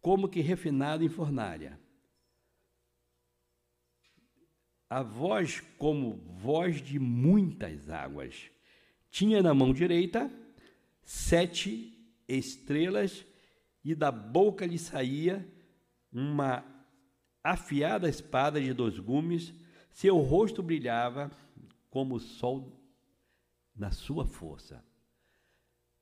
[0.00, 1.80] como que refinado em fornalha.
[4.88, 8.50] A voz como voz de muitas águas.
[9.10, 10.30] Tinha na mão direita
[11.02, 11.98] sete
[12.28, 13.24] estrelas
[13.84, 15.46] e da boca lhe saía
[16.12, 16.64] uma
[17.42, 19.54] afiada espada de dois gumes,
[19.90, 21.30] seu rosto brilhava
[21.88, 22.78] como o sol
[23.74, 24.84] na sua força.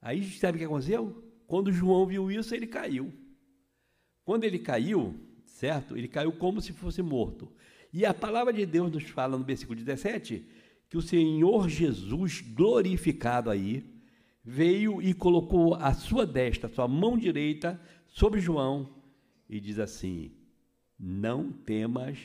[0.00, 1.22] Aí sabe o que aconteceu?
[1.46, 3.12] Quando João viu isso, ele caiu.
[4.24, 5.96] Quando ele caiu, certo?
[5.96, 7.52] Ele caiu como se fosse morto.
[7.92, 10.46] E a palavra de Deus nos fala no versículo 17
[10.88, 13.84] que o Senhor Jesus glorificado aí,
[14.44, 18.94] veio e colocou a sua destra, a sua mão direita, sobre João
[19.48, 20.32] e diz assim:
[20.98, 22.18] Não temas,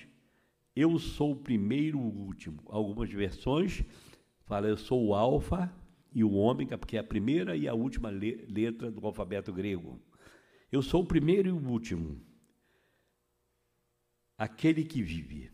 [0.75, 2.61] eu sou o primeiro e o último.
[2.67, 3.83] Algumas versões
[4.45, 5.73] falam eu sou o Alfa
[6.13, 9.99] e o Ômega, porque é a primeira e a última letra do alfabeto grego.
[10.71, 12.21] Eu sou o primeiro e o último,
[14.41, 15.51] aquele que vive.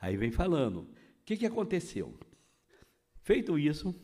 [0.00, 0.88] Aí vem falando: o
[1.24, 2.18] que, que aconteceu?
[3.22, 3.94] Feito isso,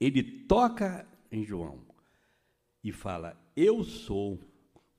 [0.00, 1.86] ele toca em João
[2.82, 4.40] e fala: Eu sou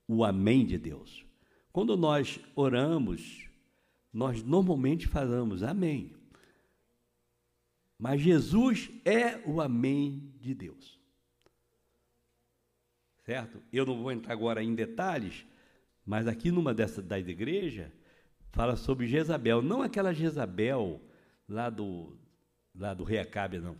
[0.08, 1.26] o Amém de Deus.
[1.74, 3.50] Quando nós oramos,
[4.12, 6.16] nós normalmente falamos Amém.
[8.00, 11.00] Mas Jesus é o Amém de Deus.
[13.26, 13.62] Certo?
[13.72, 15.46] Eu não vou entrar agora em detalhes,
[16.06, 17.92] mas aqui numa dessas das igrejas,
[18.52, 19.62] fala sobre Jezabel.
[19.62, 21.02] Não aquela Jezabel
[21.48, 22.18] lá do,
[22.76, 23.78] lá do rei Acabe, não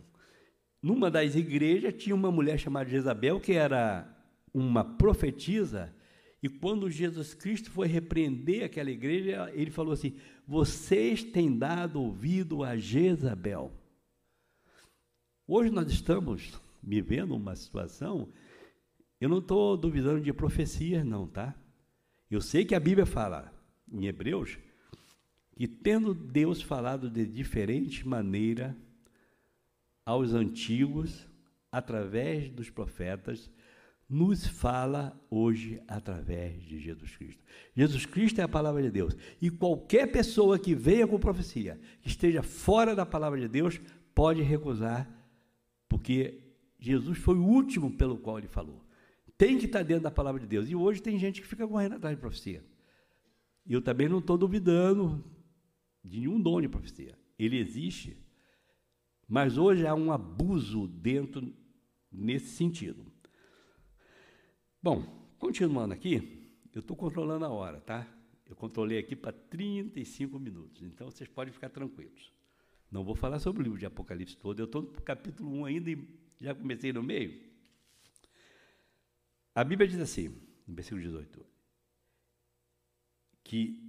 [0.84, 4.06] numa das igrejas tinha uma mulher chamada Jezabel, que era
[4.52, 5.90] uma profetisa,
[6.42, 10.14] e quando Jesus Cristo foi repreender aquela igreja, ele falou assim:
[10.46, 13.72] Vocês têm dado ouvido a Jezabel.
[15.48, 18.28] Hoje nós estamos vivendo uma situação,
[19.18, 21.54] eu não estou duvidando de profecias, não, tá?
[22.30, 23.52] Eu sei que a Bíblia fala
[23.92, 24.58] em Hebreus
[25.56, 28.76] que tendo Deus falado de diferente maneira
[30.04, 31.26] aos antigos,
[31.70, 33.50] através dos profetas,
[34.08, 37.42] nos fala hoje através de Jesus Cristo.
[37.74, 39.16] Jesus Cristo é a palavra de Deus.
[39.40, 43.80] E qualquer pessoa que venha com profecia, que esteja fora da palavra de Deus,
[44.14, 45.08] pode recusar,
[45.88, 46.40] porque
[46.78, 48.83] Jesus foi o último pelo qual ele falou.
[49.44, 50.70] Tem que estar dentro da palavra de Deus.
[50.70, 52.64] E hoje tem gente que fica correndo atrás de profecia.
[53.66, 55.22] E eu também não estou duvidando
[56.02, 57.14] de nenhum dom de profecia.
[57.38, 58.16] Ele existe.
[59.28, 61.54] Mas hoje há um abuso dentro
[62.10, 63.04] nesse sentido.
[64.82, 65.02] Bom,
[65.38, 68.08] continuando aqui, eu estou controlando a hora, tá?
[68.46, 72.32] Eu controlei aqui para 35 minutos, então vocês podem ficar tranquilos.
[72.90, 75.90] Não vou falar sobre o livro de Apocalipse todo, eu estou no capítulo 1 ainda
[75.90, 76.08] e
[76.40, 77.53] já comecei no meio.
[79.54, 80.28] A Bíblia diz assim,
[80.66, 81.46] no versículo 18,
[83.44, 83.80] que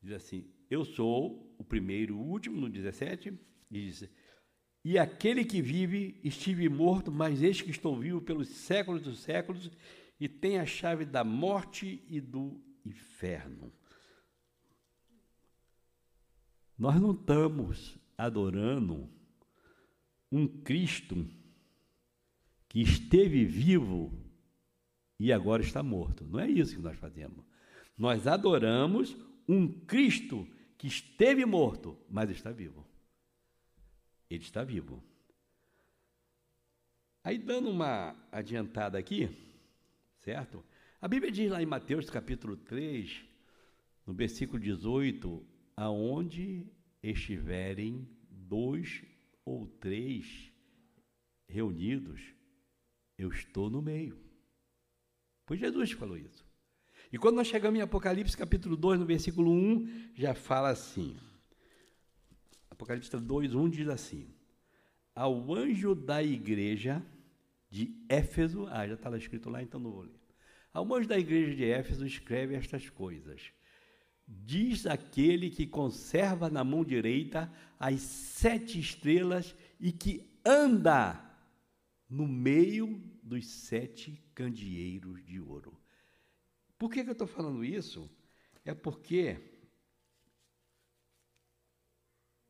[0.00, 3.28] diz assim: Eu sou o primeiro o último, no 17,
[3.70, 4.08] e diz:
[4.82, 9.70] E aquele que vive, estive morto, mas eis que estou vivo pelos séculos dos séculos,
[10.18, 13.70] e tem a chave da morte e do inferno.
[16.78, 19.10] Nós não estamos adorando
[20.30, 21.28] um Cristo
[22.68, 24.21] que esteve vivo
[25.22, 26.24] e agora está morto.
[26.24, 27.44] Não é isso que nós fazemos.
[27.96, 29.16] Nós adoramos
[29.48, 32.84] um Cristo que esteve morto, mas está vivo.
[34.28, 35.00] Ele está vivo.
[37.22, 39.30] Aí, dando uma adiantada aqui,
[40.18, 40.64] certo?
[41.00, 43.24] A Bíblia diz lá em Mateus capítulo 3,
[44.04, 46.66] no versículo 18, aonde
[47.00, 49.04] estiverem dois
[49.44, 50.50] ou três
[51.46, 52.20] reunidos,
[53.16, 54.31] eu estou no meio.
[55.52, 56.46] Foi Jesus que falou isso.
[57.12, 61.14] E quando nós chegamos em Apocalipse capítulo 2, no versículo 1, já fala assim.
[62.70, 64.34] Apocalipse 2, 1 diz assim:
[65.14, 67.04] Ao anjo da igreja
[67.68, 70.18] de Éfeso, ah, já está lá escrito lá, então não vou ler.
[70.72, 73.52] Ao anjo da igreja de Éfeso escreve estas coisas.
[74.26, 81.22] Diz aquele que conserva na mão direita as sete estrelas e que anda
[82.08, 85.78] no meio dos sete candeeiros de ouro.
[86.78, 88.10] Por que, que eu estou falando isso?
[88.64, 89.38] É porque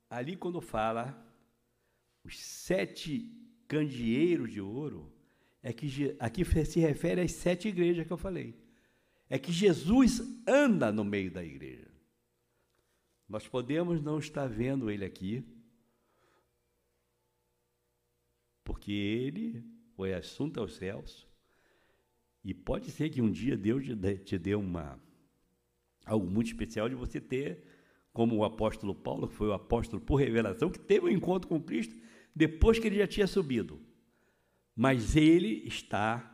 [0.09, 1.27] ali quando fala
[2.25, 3.31] os sete
[3.67, 5.13] candeeiros de ouro,
[5.63, 8.55] é que aqui se refere às sete igrejas que eu falei.
[9.29, 11.91] É que Jesus anda no meio da igreja.
[13.29, 15.43] Nós podemos não estar vendo ele aqui,
[18.63, 19.65] porque ele
[19.97, 21.27] foi assunto aos céus,
[22.45, 23.85] e pode ser que um dia Deus
[24.25, 25.01] te dê uma,
[26.05, 27.63] algo muito especial de você ter,
[28.13, 31.63] como o apóstolo Paulo, que foi o apóstolo por revelação, que teve um encontro com
[31.63, 31.97] Cristo
[32.35, 33.81] depois que ele já tinha subido.
[34.75, 36.29] Mas ele está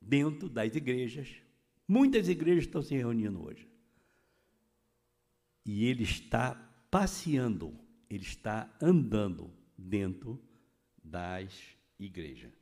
[0.00, 1.28] dentro das igrejas.
[1.86, 3.68] Muitas igrejas estão se reunindo hoje.
[5.64, 6.54] E ele está
[6.90, 10.40] passeando, ele está andando dentro
[11.02, 12.52] das igrejas.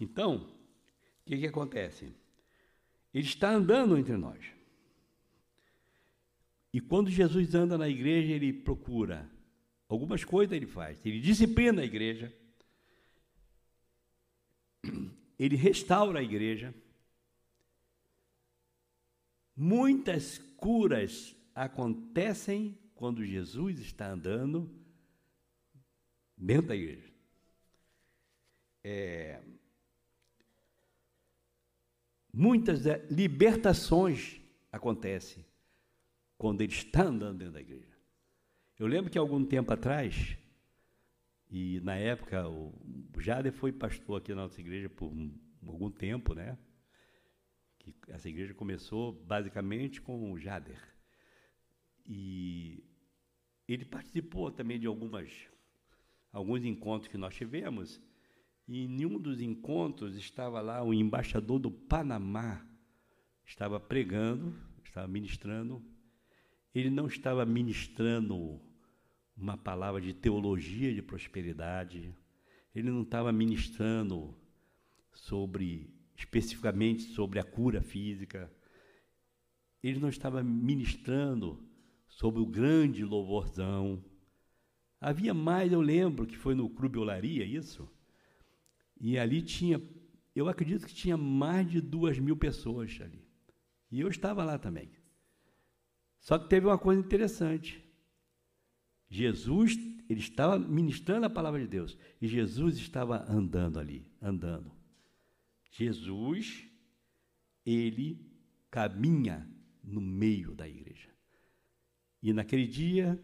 [0.00, 0.63] Então,
[1.24, 2.14] o que, que acontece?
[3.12, 4.44] Ele está andando entre nós.
[6.72, 9.30] E quando Jesus anda na igreja, ele procura
[9.88, 10.98] algumas coisas ele faz.
[11.04, 12.32] Ele disciplina a igreja.
[15.38, 16.72] Ele restaura a igreja.
[19.56, 24.70] Muitas curas acontecem quando Jesus está andando
[26.36, 27.12] dentro da igreja.
[28.82, 29.42] É,
[32.36, 34.40] Muitas libertações
[34.72, 35.46] acontecem
[36.36, 37.96] quando ele está andando dentro da igreja.
[38.76, 40.36] Eu lembro que algum tempo atrás,
[41.48, 42.74] e na época o
[43.20, 45.32] Jader foi pastor aqui na nossa igreja por um,
[45.64, 46.58] algum tempo, né?
[47.78, 50.82] Que essa igreja começou basicamente com o Jader.
[52.04, 52.82] E
[53.68, 55.30] ele participou também de algumas
[56.32, 58.02] alguns encontros que nós tivemos
[58.66, 62.66] e em nenhum dos encontros estava lá o embaixador do Panamá,
[63.44, 64.54] estava pregando,
[64.84, 65.82] estava ministrando.
[66.74, 68.60] Ele não estava ministrando
[69.36, 72.14] uma palavra de teologia de prosperidade.
[72.74, 74.34] Ele não estava ministrando
[75.12, 78.50] sobre especificamente sobre a cura física.
[79.82, 81.62] Ele não estava ministrando
[82.08, 84.02] sobre o grande louvorzão.
[85.00, 87.88] Havia mais, eu lembro que foi no Clube Olaria isso,
[89.00, 89.80] e ali tinha,
[90.34, 93.24] eu acredito que tinha mais de duas mil pessoas ali.
[93.90, 94.90] E eu estava lá também.
[96.20, 97.84] Só que teve uma coisa interessante.
[99.08, 99.76] Jesus,
[100.08, 104.72] ele estava ministrando a palavra de Deus e Jesus estava andando ali, andando.
[105.70, 106.66] Jesus,
[107.64, 108.26] ele
[108.70, 109.48] caminha
[109.82, 111.10] no meio da igreja.
[112.22, 113.22] E naquele dia,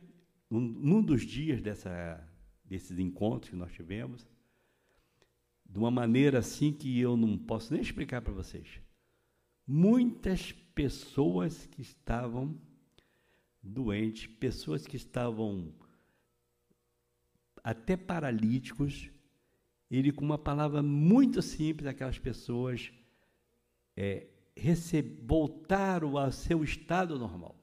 [0.50, 2.22] num, num dos dias dessa,
[2.64, 4.26] desses encontros que nós tivemos,
[5.70, 8.80] de uma maneira assim que eu não posso nem explicar para vocês.
[9.64, 12.60] Muitas pessoas que estavam
[13.62, 15.72] doentes, pessoas que estavam
[17.62, 19.10] até paralíticos,
[19.88, 22.92] ele com uma palavra muito simples, aquelas pessoas
[23.96, 24.26] é,
[25.22, 27.56] voltaram ao seu estado normal.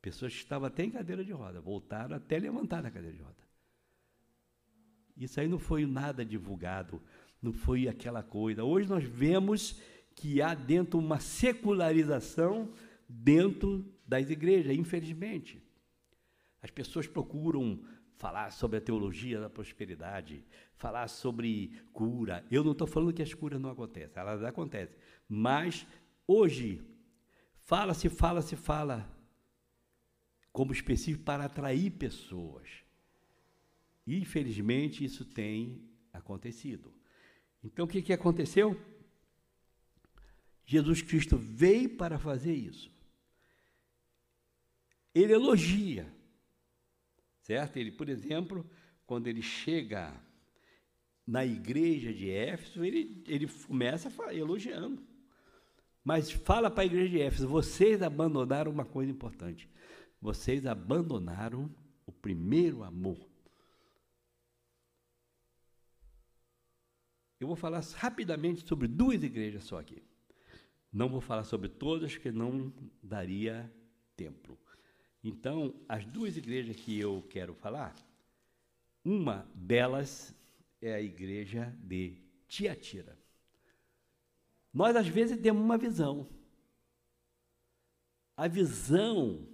[0.00, 3.41] Pessoas que estavam até em cadeira de roda, voltaram até levantar da cadeira de roda.
[5.16, 7.00] Isso aí não foi nada divulgado,
[7.40, 8.64] não foi aquela coisa.
[8.64, 9.80] Hoje nós vemos
[10.14, 12.72] que há dentro uma secularização
[13.08, 15.62] dentro das igrejas, infelizmente.
[16.60, 17.82] As pessoas procuram
[18.16, 20.44] falar sobre a teologia da prosperidade,
[20.76, 22.44] falar sobre cura.
[22.50, 24.96] Eu não estou falando que as curas não acontecem, elas acontecem.
[25.28, 25.86] Mas
[26.26, 26.80] hoje,
[27.64, 29.10] fala-se, fala-se, fala
[30.52, 32.81] como específico para atrair pessoas.
[34.06, 36.92] Infelizmente, isso tem acontecido.
[37.62, 38.80] Então, o que, que aconteceu?
[40.64, 42.90] Jesus Cristo veio para fazer isso.
[45.14, 46.12] Ele elogia,
[47.42, 47.76] certo?
[47.76, 48.68] Ele, por exemplo,
[49.06, 50.18] quando ele chega
[51.26, 55.02] na igreja de Éfeso, ele, ele começa elogiando.
[56.02, 59.68] Mas fala para a igreja de Éfeso: vocês abandonaram uma coisa importante.
[60.20, 61.72] Vocês abandonaram
[62.06, 63.31] o primeiro amor.
[67.42, 70.00] Eu vou falar rapidamente sobre duas igrejas só aqui.
[70.92, 72.72] Não vou falar sobre todas, que não
[73.02, 73.68] daria
[74.16, 74.56] tempo.
[75.24, 77.96] Então, as duas igrejas que eu quero falar,
[79.04, 80.32] uma delas
[80.80, 82.16] é a igreja de
[82.46, 83.18] Tiatira.
[84.72, 86.28] Nós, às vezes, temos uma visão.
[88.36, 89.48] A visão,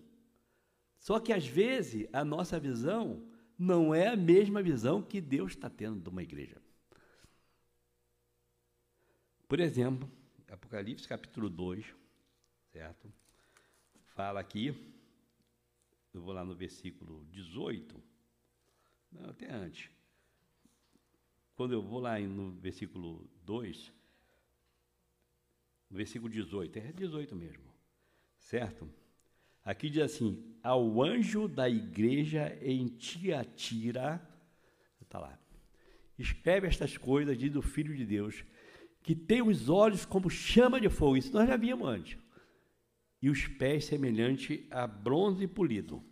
[0.99, 3.27] só que às vezes a nossa visão
[3.59, 6.68] não é a mesma visão que Deus está tendo de uma igreja.
[9.49, 10.07] Por exemplo,
[10.51, 11.95] Apocalipse capítulo 2,
[12.71, 13.11] certo?
[14.15, 14.77] Fala aqui,
[16.13, 17.99] eu vou lá no versículo 18,
[19.11, 19.91] não, até antes.
[21.55, 23.91] Quando eu vou lá no versículo 2,
[25.89, 27.73] no versículo 18, é 18 mesmo,
[28.39, 28.87] certo?
[29.65, 34.21] Aqui diz assim: Ao anjo da igreja em Tiatira,
[35.01, 35.39] está lá,
[36.19, 38.45] escreve estas coisas, diz o Filho de Deus
[39.09, 42.19] que tem os olhos como chama de fogo, isso nós já vimos antes,
[43.23, 46.05] e os pés semelhante a bronze polido.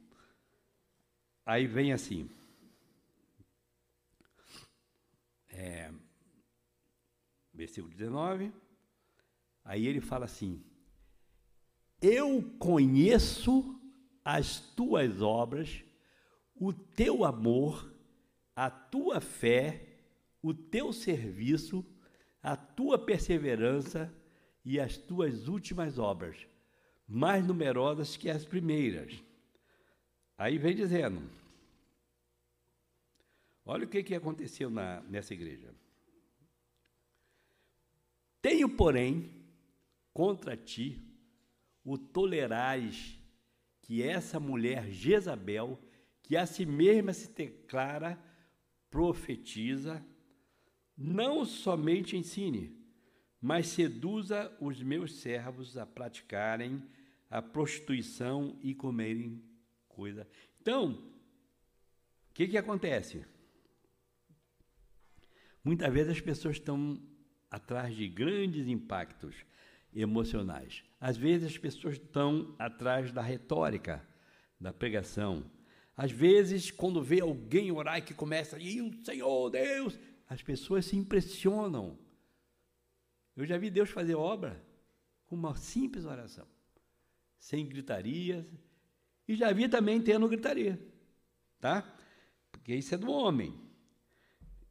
[1.45, 2.31] Aí vem assim,
[5.51, 5.93] é,
[7.53, 8.51] versículo 19,
[9.63, 10.65] aí ele fala assim:
[12.01, 13.79] Eu conheço
[14.25, 15.85] as tuas obras,
[16.55, 17.95] o teu amor,
[18.55, 19.99] a tua fé,
[20.41, 21.85] o teu serviço
[22.47, 24.15] a tua perseverança
[24.65, 26.47] e as tuas últimas obras,
[27.09, 29.21] mais numerosas que as primeiras.
[30.39, 31.29] Aí vem dizendo:
[33.65, 35.75] olha o que, que aconteceu na, nessa igreja.
[38.41, 39.29] Tenho, porém,
[40.15, 41.03] contra ti
[41.85, 43.19] o tolerares
[43.83, 45.77] que essa mulher Jezabel,
[46.23, 48.17] que a si mesma se declara,
[48.89, 50.01] profetiza,
[50.97, 52.77] não somente ensine,
[53.41, 56.83] mas seduza os meus servos a praticarem
[57.31, 59.43] a prostituição e comerem
[59.89, 60.27] coisa.
[60.61, 60.93] Então,
[62.31, 63.25] o que, que acontece?
[65.63, 67.01] Muitas vezes as pessoas estão
[67.51, 69.35] atrás de grandes impactos
[69.95, 70.85] emocionais.
[71.01, 74.07] Às vezes as pessoas estão atrás da retórica,
[74.61, 75.51] da pregação.
[75.97, 79.99] Às vezes, quando vê alguém orar e que começa, e o Senhor Deus,
[80.29, 81.99] as pessoas se impressionam.
[83.37, 84.65] Eu já vi Deus fazer obra
[85.27, 86.47] com uma simples oração,
[87.39, 88.49] sem gritaria,
[89.29, 90.81] e já vi também tendo gritaria,
[91.61, 91.83] tá?
[92.51, 93.61] Porque isso é do homem.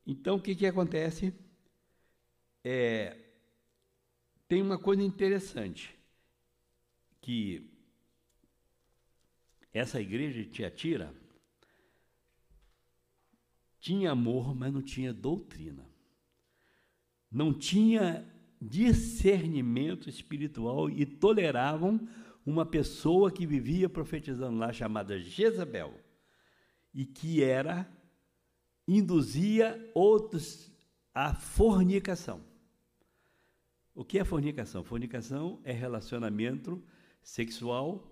[0.05, 1.33] Então, o que, que acontece?
[2.63, 3.17] É,
[4.47, 5.97] tem uma coisa interessante,
[7.21, 7.69] que
[9.73, 11.13] essa igreja de Tiatira,
[13.85, 15.87] tinha amor, mas não tinha doutrina.
[17.31, 18.27] Não tinha
[18.59, 22.07] discernimento espiritual e toleravam
[22.43, 25.93] uma pessoa que vivia profetizando lá, chamada Jezabel,
[26.95, 27.87] e que era,
[28.87, 30.71] induzia outros
[31.13, 32.43] à fornicação.
[33.93, 34.83] O que é fornicação?
[34.83, 36.83] Fornicação é relacionamento
[37.21, 38.11] sexual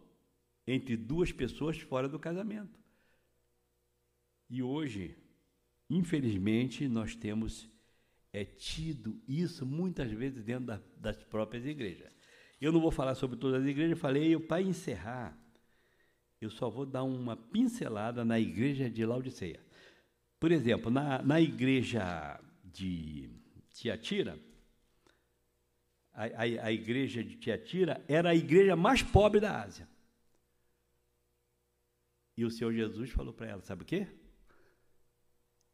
[0.67, 2.80] entre duas pessoas fora do casamento.
[4.47, 5.17] E hoje,
[5.89, 7.69] infelizmente, nós temos
[8.31, 12.11] é, tido isso muitas vezes dentro da, das próprias igrejas.
[12.59, 15.38] Eu não vou falar sobre todas as igrejas, falei, para encerrar,
[16.39, 19.59] eu só vou dar uma pincelada na igreja de Laodiceia.
[20.39, 23.29] Por exemplo, na, na igreja de
[23.69, 24.38] Tiatira,
[26.13, 29.88] a, a, a igreja de Tiatira era a igreja mais pobre da Ásia.
[32.36, 34.07] E o Senhor Jesus falou para ela: Sabe o quê?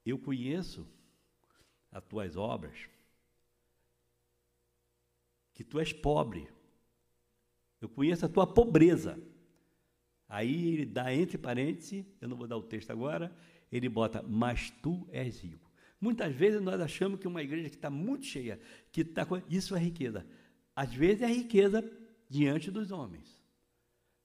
[0.06, 0.88] Eu conheço
[1.92, 2.90] as tuas obras,
[5.54, 6.48] que tu és pobre.
[7.82, 9.22] Eu conheço a tua pobreza.
[10.28, 13.36] Aí ele dá entre parênteses, eu não vou dar o texto agora,
[13.72, 15.70] ele bota, mas tu és rico.
[16.00, 18.60] Muitas vezes nós achamos que uma igreja que está muito cheia,
[18.92, 20.26] que está isso é riqueza.
[20.76, 21.84] Às vezes é riqueza
[22.30, 23.44] diante dos homens.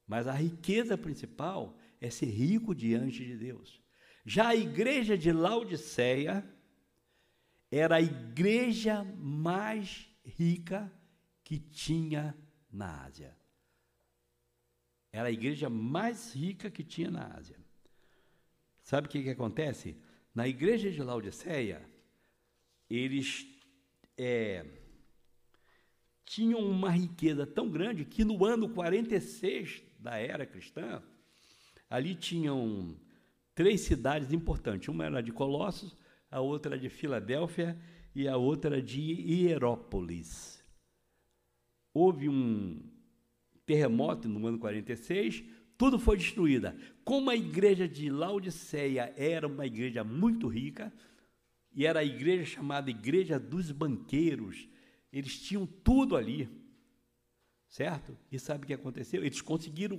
[0.07, 3.83] Mas a riqueza principal é ser rico diante de Deus.
[4.25, 6.45] Já a igreja de Laodiceia
[7.71, 10.91] era a igreja mais rica
[11.43, 12.35] que tinha
[12.73, 13.37] na Ásia.
[15.13, 17.59] Era a igreja mais rica que tinha na Ásia.
[18.83, 19.97] Sabe o que, que acontece?
[20.35, 21.89] Na igreja de Laodiceia,
[22.89, 23.47] eles
[24.17, 24.65] é,
[26.25, 31.03] tinham uma riqueza tão grande que no ano 46 da era cristã,
[31.89, 32.97] ali tinham
[33.55, 34.89] três cidades importantes.
[34.89, 35.97] Uma era de Colossos,
[36.31, 37.79] a outra de Filadélfia
[38.15, 40.63] e a outra de Hierópolis.
[41.93, 42.83] Houve um
[43.65, 45.45] terremoto no ano 46,
[45.79, 46.73] tudo foi destruído.
[47.05, 50.93] Como a igreja de Laodiceia era uma igreja muito rica,
[51.73, 54.69] e era a igreja chamada Igreja dos Banqueiros,
[55.13, 56.49] eles tinham tudo ali,
[57.69, 58.17] certo?
[58.31, 59.25] E sabe o que aconteceu?
[59.25, 59.99] Eles conseguiram,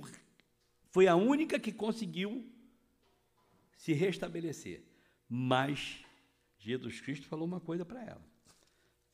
[0.90, 2.50] foi a única que conseguiu
[3.76, 4.82] se restabelecer.
[5.28, 6.04] Mas
[6.58, 8.24] Jesus Cristo falou uma coisa para ela,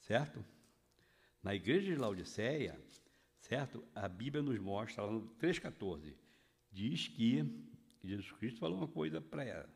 [0.00, 0.44] certo?
[1.42, 2.80] Na igreja de Laodiceia,
[3.40, 3.84] certo?
[3.94, 6.14] A Bíblia nos mostra, lá no 3,14,
[6.70, 7.42] diz que
[8.02, 9.68] Jesus Cristo falou uma coisa para ela.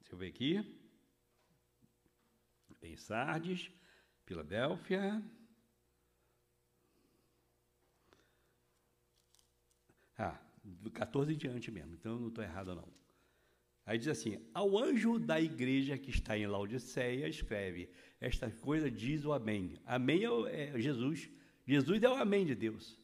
[0.00, 0.78] Deixa eu ver aqui.
[2.82, 3.70] Em Sardes,
[4.24, 5.22] Filadélfia.
[10.18, 12.88] Ah, do 14 em diante mesmo, então eu não estou errado não.
[13.84, 17.90] Aí diz assim: Ao anjo da igreja que está em Laodiceia, escreve:
[18.20, 19.76] Esta coisa diz o Amém.
[19.84, 21.28] Amém é, é Jesus.
[21.66, 23.02] Jesus é o Amém de Deus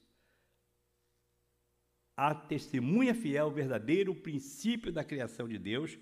[2.19, 5.97] a testemunha fiel, verdadeiro, o princípio da criação de Deus.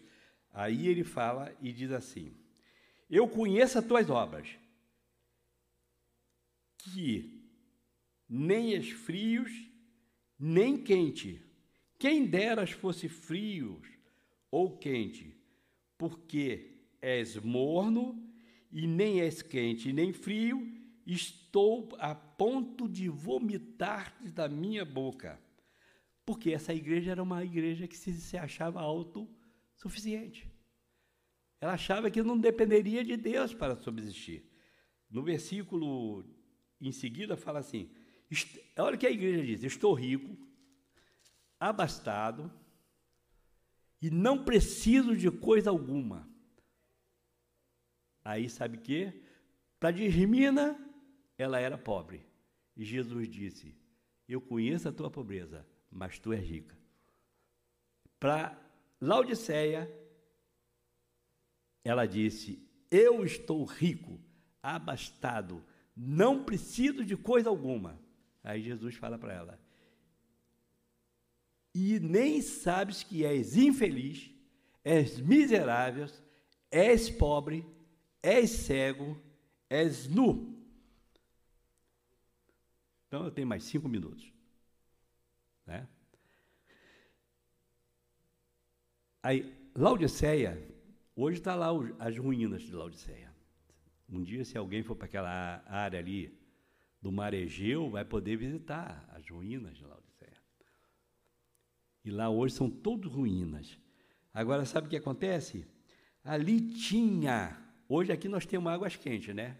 [0.50, 2.34] Aí ele fala e diz assim:
[3.10, 4.48] Eu conheço as tuas obras,
[6.78, 7.46] que
[8.26, 9.52] nem és frios,
[10.38, 11.44] nem quente.
[11.98, 13.86] Quem deras fosse frios
[14.50, 15.34] ou quente,
[15.96, 18.22] porque és morno
[18.70, 20.66] e nem és quente nem frio,
[21.06, 25.40] estou a ponto de vomitar-te da minha boca
[26.26, 30.50] porque essa igreja era uma igreja que se, se achava autossuficiente.
[31.60, 34.44] Ela achava que não dependeria de Deus para subsistir.
[35.08, 36.24] No versículo
[36.80, 37.88] em seguida fala assim:
[38.76, 40.36] olha o que a igreja diz: Estou rico,
[41.58, 42.52] abastado
[44.00, 46.28] e não preciso de coisa alguma.
[48.24, 49.22] Aí sabe que?
[49.78, 50.78] Para Dirmina,
[51.38, 52.26] ela era pobre.
[52.76, 53.76] E Jesus disse:
[54.28, 56.76] Eu conheço a tua pobreza mas tu és rica.
[58.20, 58.58] Para
[59.00, 59.90] Laodiceia,
[61.82, 64.20] ela disse: Eu estou rico,
[64.62, 65.64] abastado,
[65.96, 67.98] não preciso de coisa alguma.
[68.44, 69.60] Aí Jesus fala para ela:
[71.78, 74.30] E nem sabes que és infeliz,
[74.82, 76.06] és miserável,
[76.70, 77.66] és pobre,
[78.22, 79.20] és cego,
[79.68, 80.58] és nu.
[83.06, 84.32] Então eu tenho mais cinco minutos.
[85.66, 85.86] Né?
[89.22, 90.66] Aí, Laodiceia,
[91.14, 91.68] hoje está lá
[91.98, 93.30] as ruínas de Laodiceia.
[94.08, 96.40] Um dia, se alguém for para aquela área ali
[97.02, 100.05] do Mar Egeu, vai poder visitar as ruínas de Laodiceia.
[102.06, 103.76] E lá hoje são todas ruínas.
[104.32, 105.66] Agora, sabe o que acontece?
[106.22, 109.56] Ali tinha, hoje aqui nós temos águas quentes, né?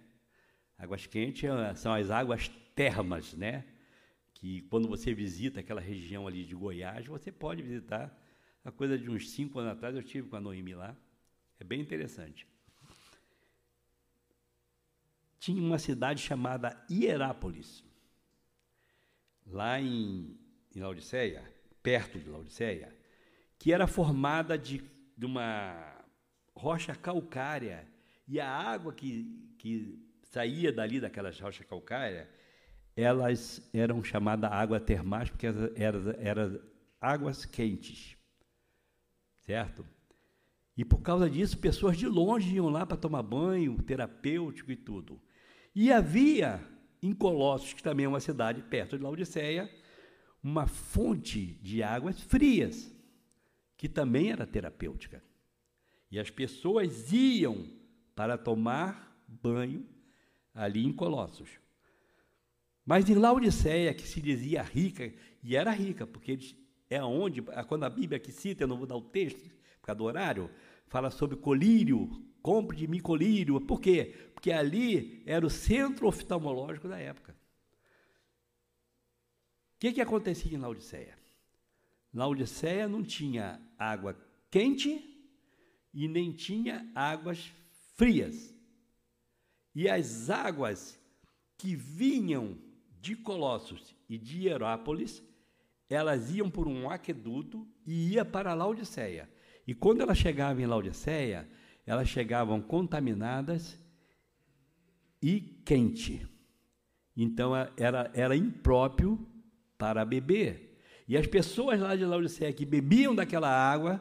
[0.79, 3.65] Águas quentes é, são as águas termas, né?
[4.33, 8.17] Que quando você visita aquela região ali de Goiás, você pode visitar.
[8.65, 10.97] A coisa de uns cinco anos atrás eu tive com a Noemi lá.
[11.59, 12.47] É bem interessante.
[15.41, 17.83] Tinha uma cidade chamada Hierápolis,
[19.45, 20.39] lá em,
[20.73, 21.56] em Laodiceia,
[21.87, 22.93] perto de Laodiceia,
[23.57, 24.83] que era formada de,
[25.17, 26.05] de uma
[26.53, 27.87] rocha calcária
[28.27, 32.29] e a água que, que saía dali daquela rocha calcária,
[32.97, 36.61] elas eram chamadas água termais porque eram, eram, eram
[37.01, 38.17] águas quentes,
[39.43, 39.87] certo?
[40.77, 45.23] E por causa disso, pessoas de longe iam lá para tomar banho terapêutico e tudo.
[45.73, 46.61] E havia
[47.01, 49.71] em Colossos, que também é uma cidade perto de Laodiceia,
[50.47, 52.95] uma fonte de águas frias,
[53.77, 55.21] que também era terapêutica.
[56.09, 57.67] E as pessoas iam
[58.15, 59.85] para tomar banho
[60.55, 61.49] ali em Colossos.
[62.85, 66.39] Mas em Laodiceia, que se dizia rica, e era rica, porque
[66.89, 69.99] é onde, quando a Bíblia que cita, eu não vou dar o texto, por causa
[69.99, 70.49] do horário,
[70.87, 72.09] fala sobre colírio,
[72.41, 73.61] compre de mim colírio.
[73.61, 74.31] Por quê?
[74.33, 77.35] Porque ali era o centro oftalmológico da época.
[79.77, 81.19] O que, que acontecia em Laodiceia?
[82.13, 84.17] Laodiceia não tinha água
[84.51, 85.23] quente
[85.93, 87.53] e nem tinha águas
[87.95, 88.55] frias.
[89.75, 90.99] E as águas
[91.59, 92.57] que vinham
[93.03, 95.23] de Colossos e de Hierápolis,
[95.91, 99.29] elas iam por um aqueduto e ia para Laodiceia.
[99.67, 101.47] E quando elas chegavam em Laodiceia,
[101.85, 103.79] elas chegavam contaminadas
[105.21, 106.27] e quente.
[107.15, 109.36] Então era, era impróprio
[109.79, 110.79] para beber.
[111.09, 114.01] E as pessoas lá de Laodiceia que bebiam daquela água,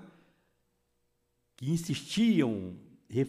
[1.56, 2.76] que insistiam
[3.10, 3.26] em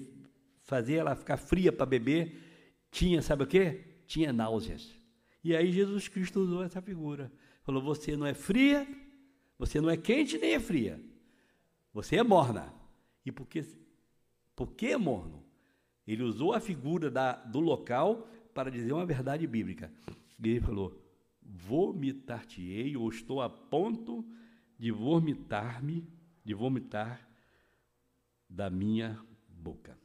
[0.62, 2.42] fazer ela ficar fria para beber,
[2.90, 3.84] tinha, sabe o quê?
[4.06, 4.98] Tinha náuseas.
[5.44, 7.30] E aí Jesus Cristo usou essa figura.
[7.62, 8.86] Falou: você não é fria,
[9.58, 11.00] você não é quente nem é fria.
[11.92, 12.72] Você é morna.
[13.24, 13.64] E por que,
[14.54, 15.44] por que é morno?
[16.06, 19.92] Ele usou a figura da, do local para dizer uma verdade bíblica.
[20.42, 21.05] E ele falou:
[21.48, 24.24] vomitar-te-ei, ou estou a ponto
[24.78, 26.06] de vomitar-me,
[26.44, 27.28] de vomitar
[28.48, 29.98] da minha boca.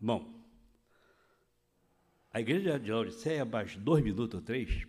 [0.00, 0.42] Bom,
[2.32, 4.86] a igreja de Laodiceia, abaixo dois minutos ou três,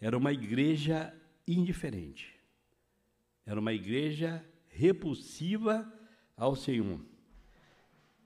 [0.00, 1.14] era uma igreja
[1.46, 2.34] indiferente.
[3.46, 5.90] Era uma igreja repulsiva
[6.36, 7.00] ao Senhor.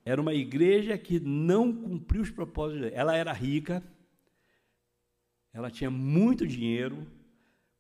[0.05, 2.91] Era uma igreja que não cumpriu os propósitos.
[2.93, 3.83] Ela era rica,
[5.53, 7.07] ela tinha muito dinheiro.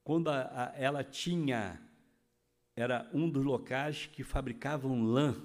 [0.03, 1.81] Quando a, a, ela tinha
[2.75, 5.37] era um dos locais que fabricavam lã.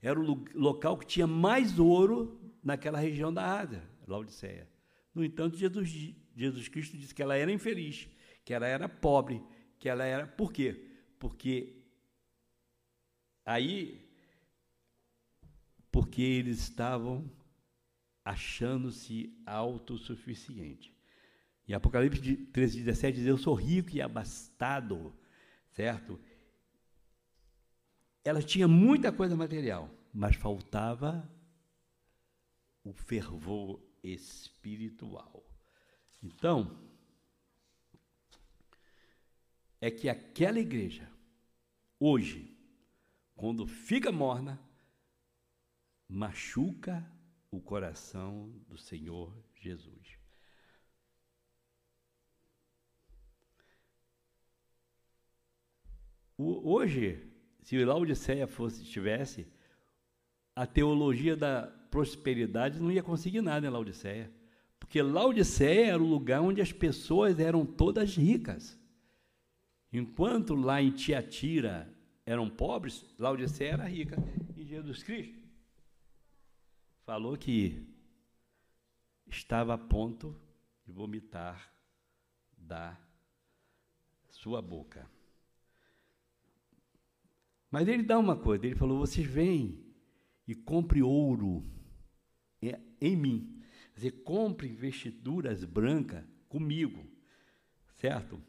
[0.00, 4.68] Era o local que tinha mais ouro naquela região da Ásia, Laodiceia.
[5.14, 8.08] No entanto, Jesus, Jesus Cristo disse que ela era infeliz,
[8.44, 9.42] que ela era pobre,
[9.78, 10.26] que ela era.
[10.26, 10.86] Por quê?
[11.18, 11.82] Porque
[13.44, 14.06] aí.
[15.90, 17.30] Porque eles estavam
[18.24, 20.94] achando-se autossuficiente.
[21.68, 25.14] E Apocalipse 13, 17 diz: Eu sou rico e abastado,
[25.70, 26.18] certo?
[28.24, 31.30] Ela tinha muita coisa material, mas faltava
[32.82, 35.44] o fervor espiritual.
[36.22, 36.90] Então,
[39.78, 41.08] é que aquela igreja,
[42.00, 42.56] hoje,
[43.34, 44.58] quando fica morna,
[46.08, 47.06] machuca
[47.50, 50.17] o coração do Senhor Jesus.
[56.38, 57.20] Hoje,
[57.62, 59.46] se Laodiceia fosse, tivesse,
[60.54, 64.32] a teologia da prosperidade não ia conseguir nada em Laodiceia.
[64.78, 68.78] Porque Laodiceia era o lugar onde as pessoas eram todas ricas.
[69.92, 71.92] Enquanto lá em Tiatira
[72.24, 74.16] eram pobres, Laodiceia era rica.
[74.56, 75.38] E Jesus Cristo
[77.04, 77.84] falou que
[79.26, 80.38] estava a ponto
[80.86, 81.72] de vomitar
[82.56, 82.96] da
[84.30, 85.17] sua boca.
[87.70, 89.84] Mas ele dá uma coisa, ele falou: vocês vêm
[90.46, 91.64] e compre ouro
[93.00, 93.60] em mim.
[93.92, 97.04] Quer dizer, compre vestiduras brancas comigo,
[98.00, 98.40] certo?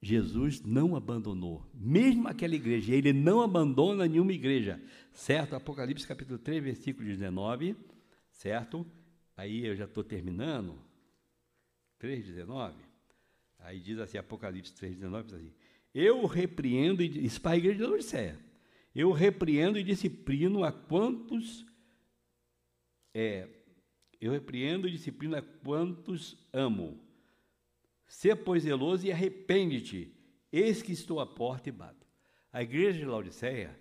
[0.00, 4.80] Jesus não abandonou, mesmo aquela igreja, ele não abandona nenhuma igreja,
[5.12, 5.56] certo?
[5.56, 7.76] Apocalipse capítulo 3, versículo 19,
[8.30, 8.86] certo?
[9.36, 10.78] Aí eu já estou terminando,
[12.00, 12.74] 3,19,
[13.58, 15.52] aí diz assim, Apocalipse 3,19, diz assim,
[15.94, 18.38] eu repreendo, isso para a igreja de Laodiceia,
[18.94, 21.66] eu repreendo e disciplino a quantos
[23.14, 23.48] é:
[24.20, 27.04] Eu repreendo e disciplina quantos amo.
[28.06, 30.14] Sê, pois, zeloso e arrepende-te.
[30.50, 32.06] Eis que estou à porta e bato.
[32.52, 33.78] A igreja de Laodiceia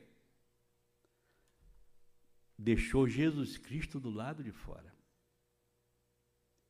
[2.58, 4.94] deixou Jesus Cristo do lado de fora.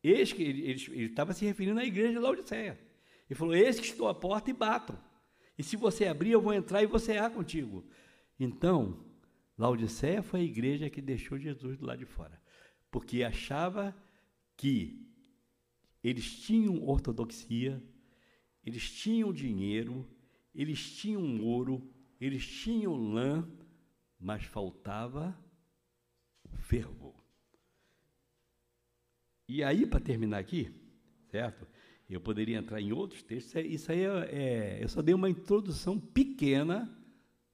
[0.02, 0.72] Eis que ele
[1.04, 2.78] estava se referindo à igreja de Laodiceia.
[3.28, 4.96] Ele falou: Eis que estou à porta e bato.
[5.58, 7.84] E se você abrir, eu vou entrar e você há contigo.
[8.38, 9.04] Então,
[9.58, 12.40] Laodiceia foi a igreja que deixou Jesus do lado de fora,
[12.92, 13.94] porque achava
[14.56, 15.04] que
[16.02, 17.82] eles tinham ortodoxia,
[18.64, 20.08] eles tinham dinheiro,
[20.54, 23.48] eles tinham ouro, eles tinham lã,
[24.18, 25.36] mas faltava
[26.58, 27.14] fervor.
[29.48, 30.70] E aí, para terminar aqui,
[31.30, 31.66] certo?
[32.08, 35.28] Eu poderia entrar em outros textos, é, isso aí é, é, eu só dei uma
[35.28, 36.90] introdução pequena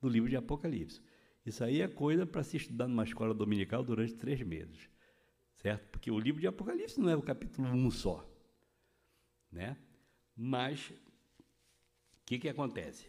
[0.01, 1.03] do livro de Apocalipse.
[1.45, 4.89] Isso aí é coisa para se estudar numa escola dominical durante três meses,
[5.57, 5.89] certo?
[5.91, 8.31] Porque o livro de Apocalipse não é o capítulo 1 só,
[9.51, 9.77] né?
[10.37, 10.95] Mas, o
[12.25, 13.07] que, que acontece?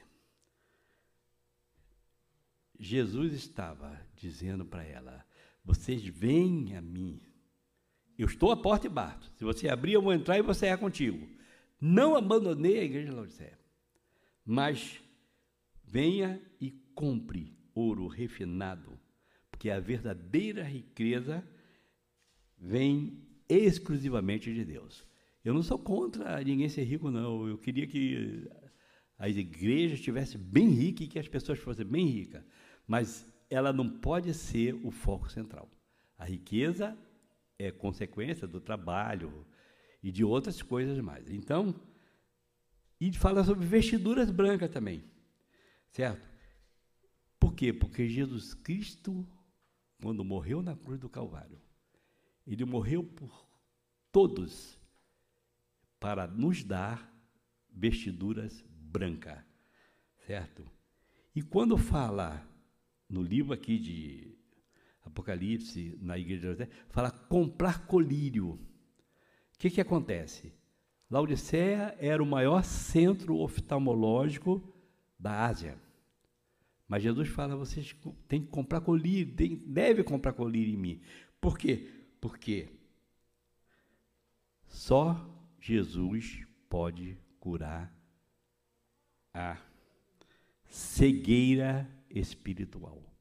[2.79, 5.25] Jesus estava dizendo para ela:
[5.63, 7.21] Vocês vêm a mim.
[8.17, 9.31] Eu estou à porta e bato.
[9.37, 11.27] Se você abrir, eu vou entrar e você é contigo.
[11.79, 13.59] Não abandonei a igreja de Laodiceia.
[14.45, 15.01] Mas
[15.83, 18.97] venha e compre ouro refinado,
[19.51, 21.45] porque a verdadeira riqueza
[22.57, 25.05] vem exclusivamente de Deus.
[25.43, 27.47] Eu não sou contra ninguém ser rico, não.
[27.47, 28.49] Eu queria que
[29.17, 32.43] as igrejas estivessem bem ricas e que as pessoas fossem bem ricas.
[32.87, 35.69] Mas ela não pode ser o foco central.
[36.17, 36.97] A riqueza
[37.57, 39.45] é consequência do trabalho
[40.01, 41.29] e de outras coisas mais.
[41.29, 41.73] Então,
[42.99, 45.03] e fala sobre vestiduras brancas também,
[45.91, 46.27] certo?
[47.39, 47.73] Por quê?
[47.73, 49.27] Porque Jesus Cristo,
[50.01, 51.61] quando morreu na cruz do Calvário,
[52.45, 53.47] ele morreu por
[54.11, 54.79] todos
[55.99, 57.11] para nos dar
[57.69, 59.43] vestiduras brancas,
[60.25, 60.65] certo?
[61.35, 62.47] E quando fala
[63.09, 64.34] no livro aqui de
[65.15, 68.49] Apocalipse, na igreja de fala comprar colírio.
[68.49, 70.53] O que, que acontece?
[71.09, 74.61] Laodiceia era o maior centro oftalmológico
[75.17, 75.79] da Ásia.
[76.85, 77.95] Mas Jesus fala: vocês
[78.27, 81.01] têm que comprar colírio, tem, deve comprar colírio em mim.
[81.39, 81.89] Por quê?
[82.19, 82.67] Porque
[84.67, 85.25] só
[85.61, 87.95] Jesus pode curar
[89.33, 89.57] a
[90.65, 93.14] cegueira espiritual.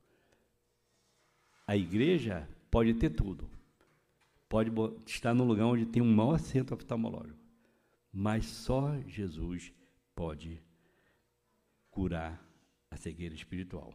[1.67, 3.49] A igreja pode ter tudo.
[4.49, 4.71] Pode
[5.07, 7.39] estar no lugar onde tem um maior centro oftalmológico.
[8.13, 9.73] Mas só Jesus
[10.15, 10.63] pode
[11.91, 12.45] curar
[12.91, 13.93] a cegueira espiritual.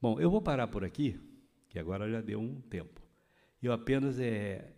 [0.00, 1.20] Bom, eu vou parar por aqui,
[1.68, 3.02] que agora já deu um tempo.
[3.60, 4.72] Eu apenas é,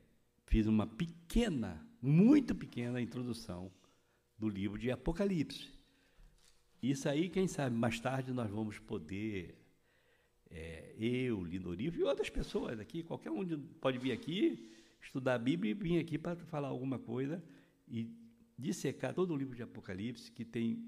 [0.46, 3.70] fiz uma pequena, muito pequena introdução
[4.38, 5.68] do livro de Apocalipse.
[6.82, 9.59] Isso aí, quem sabe, mais tarde nós vamos poder,
[10.50, 13.44] é, eu, Lindorivo e outras pessoas aqui, qualquer um
[13.80, 14.68] pode vir aqui,
[15.00, 17.42] estudar a Bíblia e vir aqui para falar alguma coisa
[17.88, 18.10] e
[18.58, 20.84] dissecar todo o livro de Apocalipse, que tem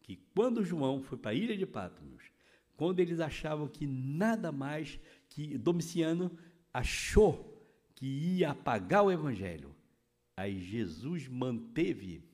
[0.00, 2.32] que quando João foi para a ilha de Patmos,
[2.76, 6.36] quando eles achavam que nada mais, que Domiciano
[6.72, 7.62] achou
[7.94, 9.76] que ia apagar o evangelho,
[10.36, 12.24] aí Jesus manteve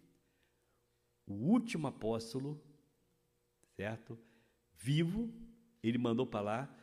[1.27, 2.63] o último apóstolo,
[3.75, 4.17] certo?
[4.79, 5.29] Vivo,
[5.89, 6.77] ele mandou para lá,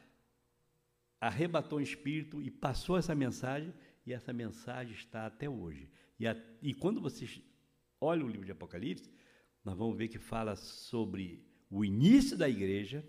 [1.19, 3.73] arrebatou o espírito e passou essa mensagem,
[4.05, 5.89] e essa mensagem está até hoje.
[6.19, 7.41] E, a, e quando vocês
[7.99, 9.09] olham o livro de Apocalipse,
[9.63, 13.07] nós vamos ver que fala sobre o início da igreja,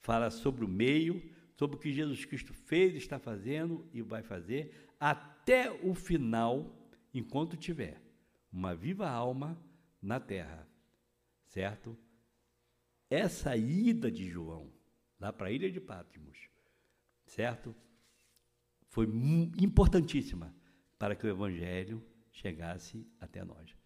[0.00, 1.22] fala sobre o meio,
[1.54, 7.56] sobre o que Jesus Cristo fez, está fazendo e vai fazer, até o final, enquanto
[7.56, 8.02] tiver
[8.52, 9.56] uma viva alma
[10.02, 10.68] na terra,
[11.46, 11.96] certo?
[13.08, 14.72] Essa ida de João
[15.20, 16.48] lá para a ilha de Patmos,
[17.26, 17.74] certo?
[18.88, 19.06] Foi
[19.58, 20.54] importantíssima
[20.98, 23.79] para que o evangelho chegasse até nós.